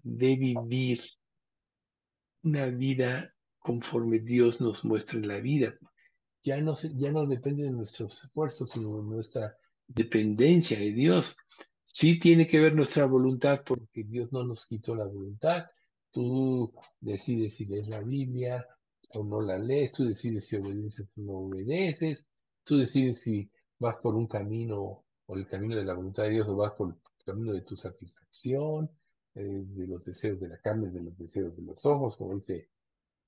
[0.02, 1.00] de vivir
[2.42, 5.74] una vida conforme Dios nos muestra en la vida.
[6.42, 9.56] Ya no, ya no depende de nuestros esfuerzos, sino de nuestra
[9.86, 11.36] dependencia de Dios.
[11.84, 15.66] Sí tiene que ver nuestra voluntad porque Dios no nos quitó la voluntad,
[16.16, 18.66] Tú decides si lees la Biblia
[19.10, 22.26] o no la lees, tú decides si obedeces o no obedeces,
[22.64, 26.48] tú decides si vas por un camino o el camino de la voluntad de Dios
[26.48, 26.96] o vas por
[27.26, 28.90] el camino de tu satisfacción,
[29.34, 32.70] eh, de los deseos de la carne, de los deseos de los ojos, como dice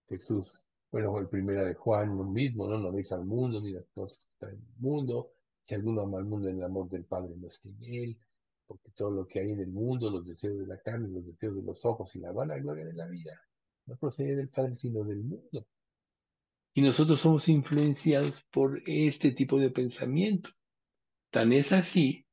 [0.09, 0.63] Jesús.
[0.91, 2.79] Bueno, el primera de Juan, lo mismo, ¿no?
[2.79, 5.33] No deja al mundo ni las cosas que están en el mundo.
[5.67, 8.19] Si alguno ama al mundo, el amor del Padre no está en él
[8.69, 11.57] porque todo lo que hay en el mundo, los deseos de la carne, los deseos
[11.57, 13.41] de los ojos y la vanagloria de la vida,
[13.87, 15.67] no procede del Padre, sino del mundo.
[16.75, 20.51] Y nosotros somos influenciados por este tipo de pensamiento.
[21.31, 22.27] Tan es así,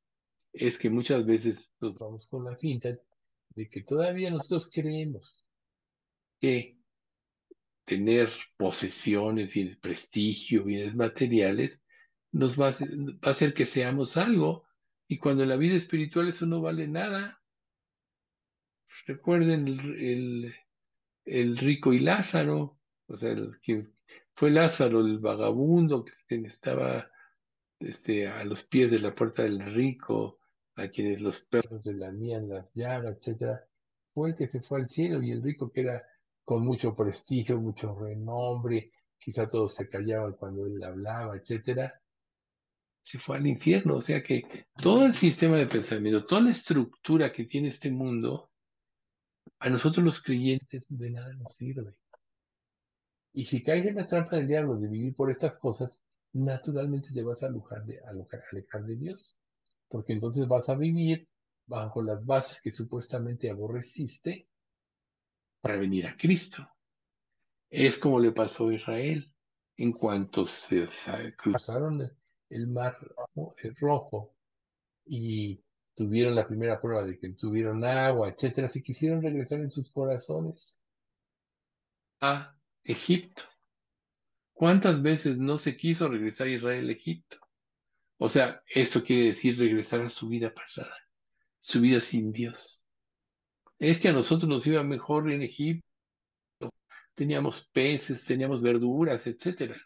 [0.58, 2.96] es que muchas veces nos vamos con la finta
[3.50, 5.48] de que todavía nosotros creemos
[6.40, 6.76] que
[7.84, 11.80] tener posesiones, bienes, prestigio, bienes materiales,
[12.32, 14.64] nos va a hacer que seamos algo
[15.08, 17.40] y cuando en la vida espiritual eso no vale nada,
[19.06, 20.54] recuerden el,
[21.24, 23.56] el, rico y Lázaro, o sea, el,
[24.34, 27.08] fue Lázaro, el vagabundo que estaba
[27.78, 30.38] este, a los pies de la puerta del rico,
[30.76, 33.66] a quienes los perros le lamían las llagas, etcétera,
[34.12, 36.02] fue el que se fue al cielo y el rico que era
[36.44, 42.00] con mucho prestigio, mucho renombre, quizá todos se callaban cuando él hablaba, etcétera,
[43.02, 43.96] se fue al infierno.
[43.96, 48.50] O sea que todo el sistema de pensamiento, toda la estructura que tiene este mundo,
[49.58, 51.98] a nosotros los creyentes de nada nos sirve.
[53.32, 56.02] Y si caes en la trampa del diablo de vivir por estas cosas,
[56.32, 59.36] naturalmente te vas a alejar de, alejar de Dios.
[59.88, 61.28] Porque entonces vas a vivir
[61.66, 64.48] bajo las bases que supuestamente aborreciste
[65.60, 66.68] para venir a Cristo.
[67.68, 69.32] Es como le pasó a Israel.
[69.78, 70.88] En cuanto se
[71.36, 72.10] cruzaron
[72.48, 72.96] el mar
[73.78, 74.34] rojo
[75.04, 75.60] y
[75.94, 80.80] tuvieron la primera prueba de que tuvieron agua, etcétera, si quisieron regresar en sus corazones
[82.20, 83.42] a Egipto.
[84.52, 87.36] ¿Cuántas veces no se quiso regresar a Israel a Egipto?
[88.18, 90.94] O sea, eso quiere decir regresar a su vida pasada,
[91.60, 92.82] su vida sin Dios.
[93.78, 95.84] Es que a nosotros nos iba mejor en Egipto,
[97.14, 99.76] teníamos peces, teníamos verduras, etcétera.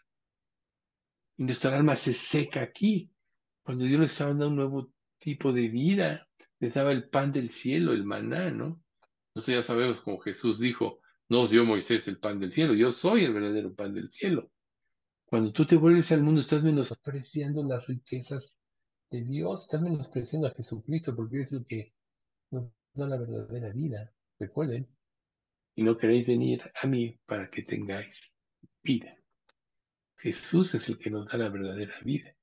[1.37, 3.11] Y nuestra alma se seca aquí.
[3.63, 6.27] Cuando Dios les estaba dando un nuevo tipo de vida,
[6.59, 8.81] les daba el pan del cielo, el maná, ¿no?
[9.35, 12.91] Nosotros ya sabemos como Jesús dijo, no os dio Moisés el pan del cielo, yo
[12.91, 14.51] soy el verdadero pan del cielo.
[15.31, 18.57] Cuando tú te vuelves al mundo, estás menospreciando las riquezas
[19.09, 21.93] de Dios, estás menospreciando a Jesucristo, porque es lo que
[22.49, 24.13] nos da la verdadera vida.
[24.37, 24.89] Recuerden,
[25.73, 28.33] y no queréis venir a mí para que tengáis
[28.83, 29.15] vida.
[30.17, 32.35] Jesús es el que nos da la verdadera vida.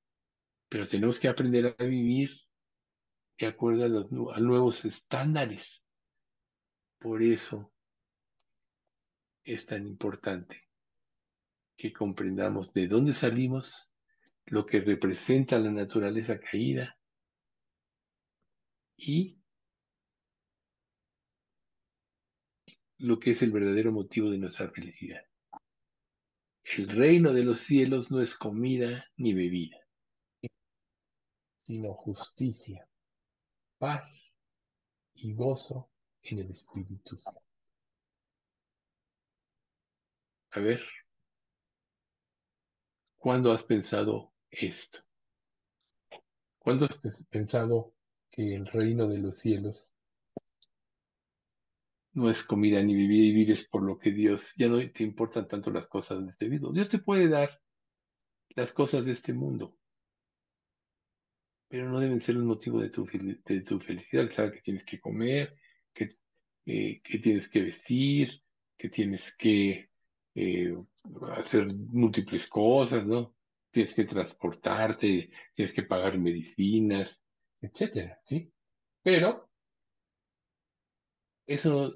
[0.71, 2.31] Pero tenemos que aprender a vivir
[3.39, 5.67] de acuerdo a los nuevos estándares.
[6.99, 7.71] Por eso
[9.45, 10.68] es tan importante
[11.79, 13.95] que comprendamos de dónde salimos,
[14.47, 16.99] lo que representa la naturaleza caída
[18.97, 19.39] y
[22.99, 25.23] lo que es el verdadero motivo de nuestra felicidad.
[26.77, 29.79] El reino de los cielos no es comida ni bebida,
[31.63, 32.89] sino justicia,
[33.79, 34.11] paz
[35.15, 35.91] y gozo
[36.23, 37.17] en el Espíritu.
[40.51, 40.83] A ver,
[43.19, 45.01] ¿cuándo has pensado esto?
[46.59, 46.99] ¿Cuándo has
[47.31, 47.95] pensado
[48.31, 49.93] que el reino de los cielos
[52.13, 55.47] no es comida ni vivir y vives por lo que Dios, ya no te importan
[55.47, 56.73] tanto las cosas de este mundo.
[56.73, 57.61] Dios te puede dar
[58.51, 59.77] las cosas de este mundo,
[61.69, 64.31] pero no deben ser un motivo de tu, de tu felicidad.
[64.33, 65.55] Saber que tienes que comer,
[65.95, 66.17] que,
[66.67, 68.43] eh, que tienes que vestir,
[68.77, 69.88] que tienes que
[70.41, 70.77] eh,
[71.37, 73.35] hacer múltiples cosas, ¿no?
[73.73, 77.21] Tienes que transportarte, tienes que pagar medicinas,
[77.61, 78.53] etcétera, ¿sí?
[79.03, 79.51] Pero
[81.47, 81.93] eso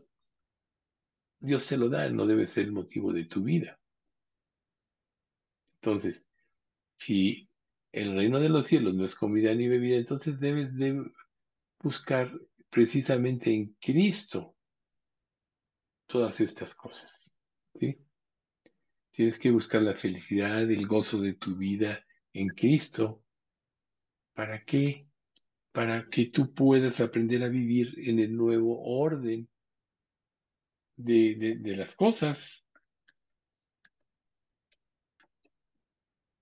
[1.38, 3.78] Dios te lo da, no debe ser el motivo de tu vida.
[5.76, 6.26] Entonces,
[6.96, 7.48] si
[7.92, 11.04] el reino de los cielos no es comida ni bebida, entonces debes de
[11.80, 12.32] buscar
[12.70, 14.56] precisamente en Cristo
[16.06, 17.38] todas estas cosas.
[17.78, 17.98] ¿sí?
[19.12, 22.02] Tienes que buscar la felicidad, el gozo de tu vida
[22.32, 23.22] en Cristo.
[24.34, 25.06] ¿Para qué?
[25.72, 29.48] Para que tú puedas aprender a vivir en el nuevo orden
[30.96, 32.64] de, de las cosas.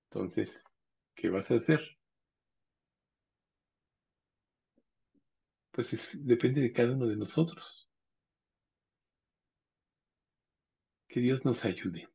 [0.09, 0.63] Entonces,
[1.17, 1.81] ¿qué vas a hacer?
[5.73, 5.91] Pues
[6.25, 7.89] depende de cada uno de nosotros.
[11.09, 12.09] Que Dios nos ayude.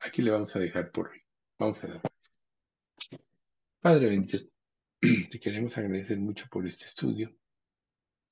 [0.00, 1.20] Aquí le vamos a dejar por hoy.
[1.58, 2.02] Vamos a dar.
[3.80, 4.38] Padre bendito,
[5.30, 7.34] te queremos agradecer mucho por este estudio.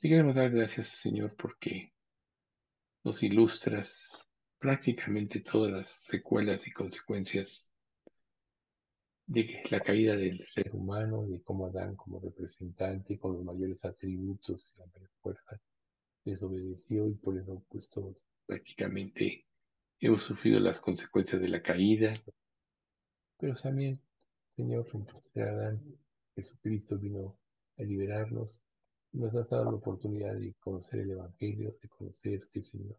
[0.01, 1.93] Te queremos dar gracias, Señor, porque
[3.05, 3.91] nos ilustras
[4.59, 7.71] prácticamente todas las secuelas y consecuencias
[9.27, 14.73] de la caída del ser humano, de cómo Adán como representante, con los mayores atributos
[14.75, 15.61] y la mayor fuerza,
[16.25, 17.89] desobedeció y por eso pues
[18.47, 19.47] prácticamente
[20.01, 22.15] hemos sufrido las consecuencias de la caída.
[23.39, 24.01] Pero también,
[24.57, 24.87] Señor,
[25.35, 25.83] en Adán,
[26.35, 27.37] Jesucristo vino
[27.79, 28.63] a liberarnos
[29.13, 32.97] y nos ha dado la oportunidad de conocer el Evangelio, de conocerte, Señor.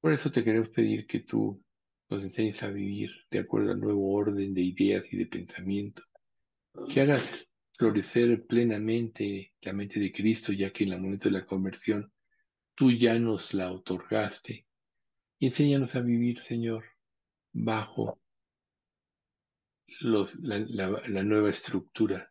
[0.00, 1.62] Por eso te queremos pedir que tú
[2.10, 6.02] nos enseñes a vivir de acuerdo al nuevo orden de ideas y de pensamiento,
[6.92, 7.48] que hagas
[7.78, 12.12] florecer plenamente la mente de Cristo, ya que en el momento de la conversión
[12.74, 14.66] tú ya nos la otorgaste.
[15.44, 16.84] Enséñanos a vivir, Señor,
[17.52, 18.20] bajo
[20.02, 22.30] la nueva estructura.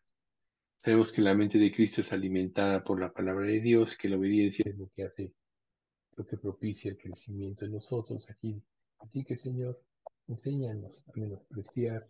[0.77, 4.15] Sabemos que la mente de Cristo es alimentada por la palabra de Dios, que la
[4.15, 5.33] obediencia es lo que hace,
[6.15, 8.63] lo que propicia el crecimiento en nosotros aquí
[8.99, 9.77] Así que, Señor,
[10.29, 12.07] enséñanos a menospreciar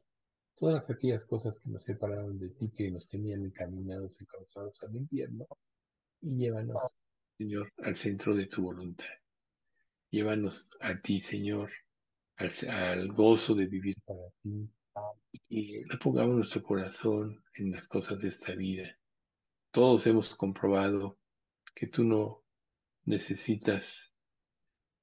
[0.56, 4.96] todas aquellas cosas que nos separaron de ti, que nos tenían encaminados y causados al
[4.98, 5.48] infierno,
[6.22, 6.96] y llévanos,
[7.40, 9.21] Señor, al centro de tu voluntad.
[10.12, 11.72] Llévanos a ti, Señor,
[12.36, 14.70] al, gozo de vivir para ti,
[15.48, 18.98] y no pongamos nuestro corazón en las cosas de esta vida.
[19.72, 21.18] Todos hemos comprobado
[21.74, 22.44] que tú no
[23.06, 24.14] necesitas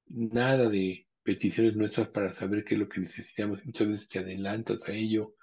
[0.07, 3.65] nada de peticiones nuestras para saber qué es lo que necesitamos.
[3.65, 5.35] Muchas veces te adelantas a ello.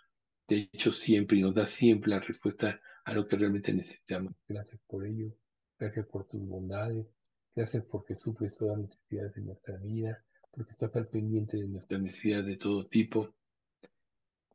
[0.48, 4.34] De hecho, siempre y nos das siempre la respuesta a lo que realmente necesitamos.
[4.48, 5.32] Gracias por ello.
[5.80, 7.08] Gracias por tus bondades.
[7.56, 12.02] Gracias porque suples todas las necesidades de nuestra vida, porque estás al pendiente de nuestras
[12.02, 13.34] necesidades de todo tipo.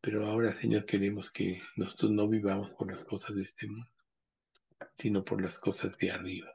[0.02, 3.88] Pero ahora, Señor, queremos que nosotros no vivamos por las cosas de este mundo,
[4.98, 6.52] sino por las cosas de arriba.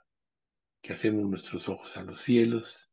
[0.83, 2.91] Que hacemos nuestros ojos a los cielos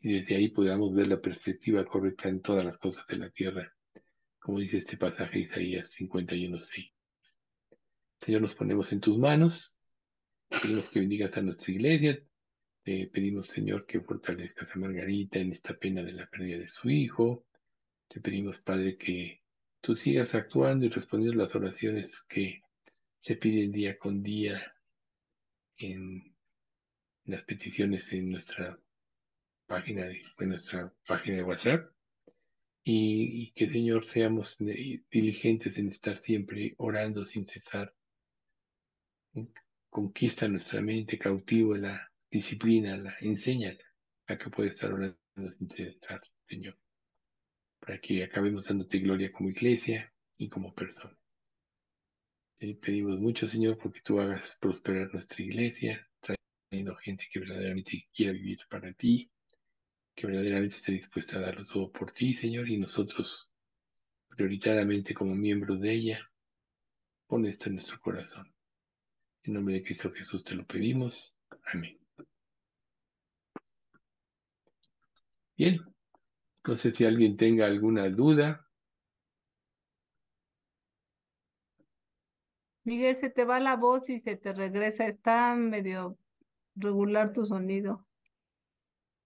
[0.00, 3.74] y desde ahí podamos ver la perspectiva correcta en todas las cosas de la tierra,
[4.38, 6.94] como dice este pasaje de Isaías 51.6.
[8.22, 9.76] Señor, nos ponemos en tus manos,
[10.48, 12.18] pedimos que bendigas a nuestra iglesia,
[12.82, 16.88] te pedimos, Señor, que fortalezcas a Margarita en esta pena de la pérdida de su
[16.88, 17.44] hijo,
[18.08, 19.42] te pedimos, Padre, que
[19.80, 22.62] tú sigas actuando y respondiendo las oraciones que
[23.20, 24.74] se piden día con día
[25.76, 26.34] en
[27.24, 28.78] las peticiones en nuestra
[29.66, 31.92] página de, nuestra página de WhatsApp
[32.82, 37.94] y, que Señor seamos diligentes en estar siempre orando sin cesar.
[39.88, 43.76] Conquista nuestra mente, cautiva la disciplina, la enseña
[44.26, 45.18] a que puede estar orando
[45.58, 46.78] sin cesar, Señor,
[47.80, 51.16] para que acabemos dándote gloria como iglesia y como persona.
[52.58, 58.32] Te pedimos mucho, Señor, porque tú hagas prosperar nuestra iglesia, trayendo gente que verdaderamente quiera
[58.32, 59.30] vivir para ti,
[60.14, 63.50] que verdaderamente esté dispuesta a darlo todo por ti, Señor, y nosotros,
[64.28, 66.30] prioritariamente como miembros de ella,
[67.26, 68.52] pon esto en nuestro corazón.
[69.42, 71.34] En nombre de Cristo Jesús te lo pedimos.
[71.72, 71.99] Amén.
[75.60, 75.78] Bien,
[76.66, 78.66] no sé si alguien tenga alguna duda.
[82.84, 85.06] Miguel, se te va la voz y se te regresa.
[85.06, 86.16] Está medio
[86.76, 88.06] regular tu sonido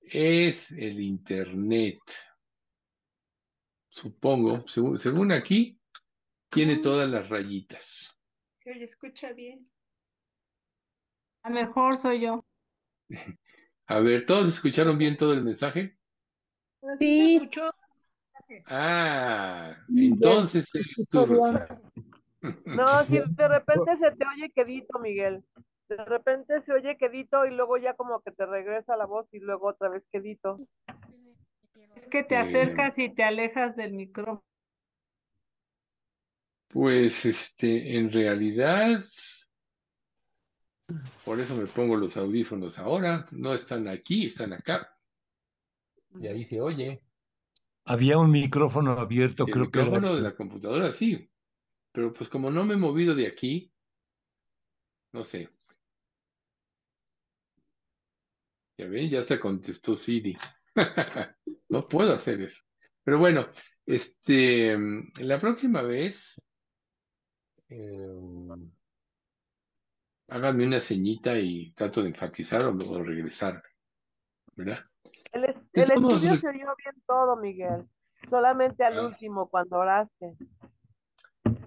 [0.05, 2.01] es el Internet.
[3.89, 5.79] Supongo, según, aquí,
[6.51, 8.13] tiene todas las rayitas.
[8.63, 9.71] Se oye, escucha bien.
[11.43, 12.45] A lo mejor soy yo.
[13.87, 15.99] A ver, ¿todos escucharon bien todo el mensaje?
[16.99, 17.51] Sí.
[18.67, 21.81] Ah, entonces eres tú, Rosita.
[22.67, 25.43] No, si de repente se te oye quedito, Miguel.
[25.89, 29.39] De repente se oye quedito y luego ya como que te regresa la voz y
[29.39, 30.61] luego otra vez quedito.
[31.97, 34.45] Es que te acercas y te alejas del micrófono.
[36.69, 39.01] Pues este, en realidad,
[41.25, 43.27] por eso me pongo los audífonos ahora.
[43.31, 44.94] No están aquí, están acá.
[46.21, 47.01] Y ahí se oye.
[47.85, 51.29] Había un micrófono abierto, El creo que era- micrófono de la computadora, sí.
[51.93, 53.73] Pero pues como no me he movido de aquí,
[55.13, 55.49] no sé.
[58.79, 60.37] Ya ven, ya hasta contestó Siri.
[61.69, 62.61] No puedo hacer eso.
[63.03, 63.49] Pero bueno,
[63.85, 64.77] este,
[65.21, 66.41] la próxima vez,
[67.69, 68.07] eh,
[70.29, 73.63] háganme una ceñita y trato de enfatizar o regresar,
[74.55, 74.79] ¿verdad?
[75.35, 77.89] El, estudio se oyó bien todo, Miguel.
[78.31, 79.07] Solamente al Ah.
[79.07, 80.37] último, cuando oraste.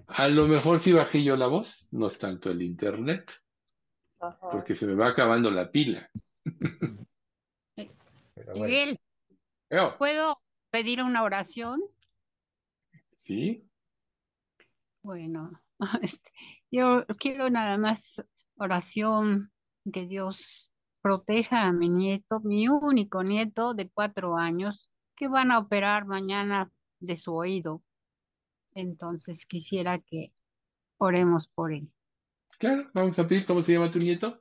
[0.06, 3.30] A lo mejor si bajé yo la voz, no es tanto el internet,
[4.20, 4.50] Ajá.
[4.50, 6.08] porque se me va acabando la pila.
[7.76, 8.64] Bueno.
[8.64, 8.98] Miguel,
[9.68, 10.38] Eo, ¿puedo
[10.70, 11.80] pedir una oración?
[13.20, 13.68] ¿sí?
[15.02, 15.50] Bueno,
[16.02, 16.30] este,
[16.70, 18.24] yo quiero nada más
[18.56, 19.52] oración
[19.92, 20.72] que Dios
[21.02, 26.70] proteja a mi nieto, mi único nieto de cuatro años, que van a operar mañana
[27.00, 27.82] de su oído.
[28.74, 30.32] Entonces quisiera que
[30.98, 31.90] oremos por él.
[32.58, 34.38] Claro, vamos a pedir cómo se llama tu nieto.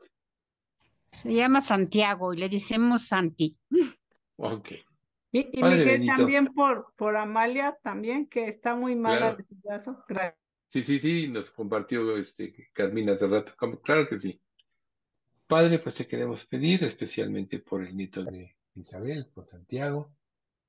[1.08, 3.58] Se llama Santiago y le decimos Santi.
[4.36, 4.72] Ok,
[5.32, 9.38] Y, y Miguel también por, por Amalia también, que está muy mala Claro.
[9.38, 10.04] de su brazo.
[10.08, 10.40] Gracias.
[10.70, 13.54] sí, sí, sí, nos compartió este Carmina hace rato.
[13.58, 14.40] Como- Claro que sí.
[15.48, 20.14] Padre, pues te queremos pedir especialmente por el nieto de Isabel, por Santiago,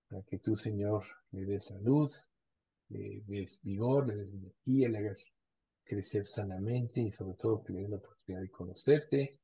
[0.08, 2.08] para que tú, Señor, le des salud,
[2.88, 5.32] le des vigor, le des energía, le hagas
[5.82, 9.40] crecer sanamente y sobre todo que le des la oportunidad de conocerte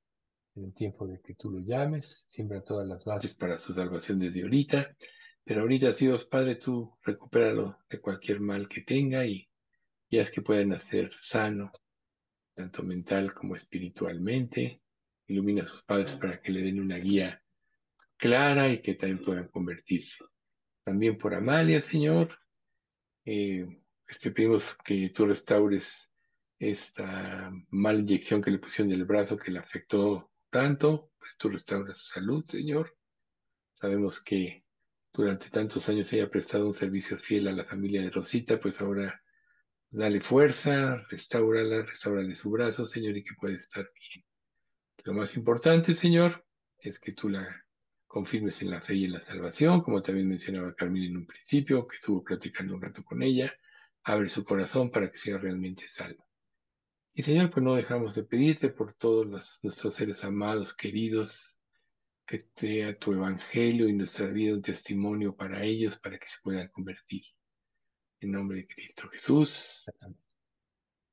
[0.55, 4.21] en el tiempo de que tú lo llames, siembra todas las bases para su salvación
[4.21, 4.97] desde ahorita,
[5.43, 9.49] pero ahorita, Dios Padre, tú recupéralo de cualquier mal que tenga y,
[10.09, 11.73] y haz que pueda nacer sano,
[12.55, 14.81] tanto mental como espiritualmente,
[15.27, 17.43] ilumina a sus padres para que le den una guía
[18.17, 20.25] clara y que también puedan convertirse.
[20.85, 22.39] También por Amalia, Señor,
[23.25, 23.67] eh,
[24.21, 26.13] te pedimos que tú restaures
[26.59, 31.49] esta mala inyección que le pusieron en el brazo que le afectó tanto, pues tú
[31.49, 32.97] restauras su salud, Señor.
[33.75, 34.65] Sabemos que
[35.13, 38.81] durante tantos años ella ha prestado un servicio fiel a la familia de Rosita, pues
[38.81, 39.23] ahora
[39.91, 44.25] dale fuerza, restaurala, restaurale su brazo, Señor, y que pueda estar bien.
[45.05, 46.45] Lo más importante, Señor,
[46.79, 47.47] es que tú la
[48.07, 51.87] confirmes en la fe y en la salvación, como también mencionaba Carmen en un principio,
[51.87, 53.53] que estuvo platicando un rato con ella,
[54.03, 56.25] abre su corazón para que sea realmente salva.
[57.15, 61.61] Y Señor, pues no dejamos de pedirte por todos los- nuestros seres amados, queridos,
[62.27, 66.69] que sea tu evangelio y nuestra vida un testimonio para ellos, para que se puedan
[66.69, 67.23] convertir.
[68.21, 69.85] En nombre de Cristo Jesús.
[70.01, 70.24] Amén.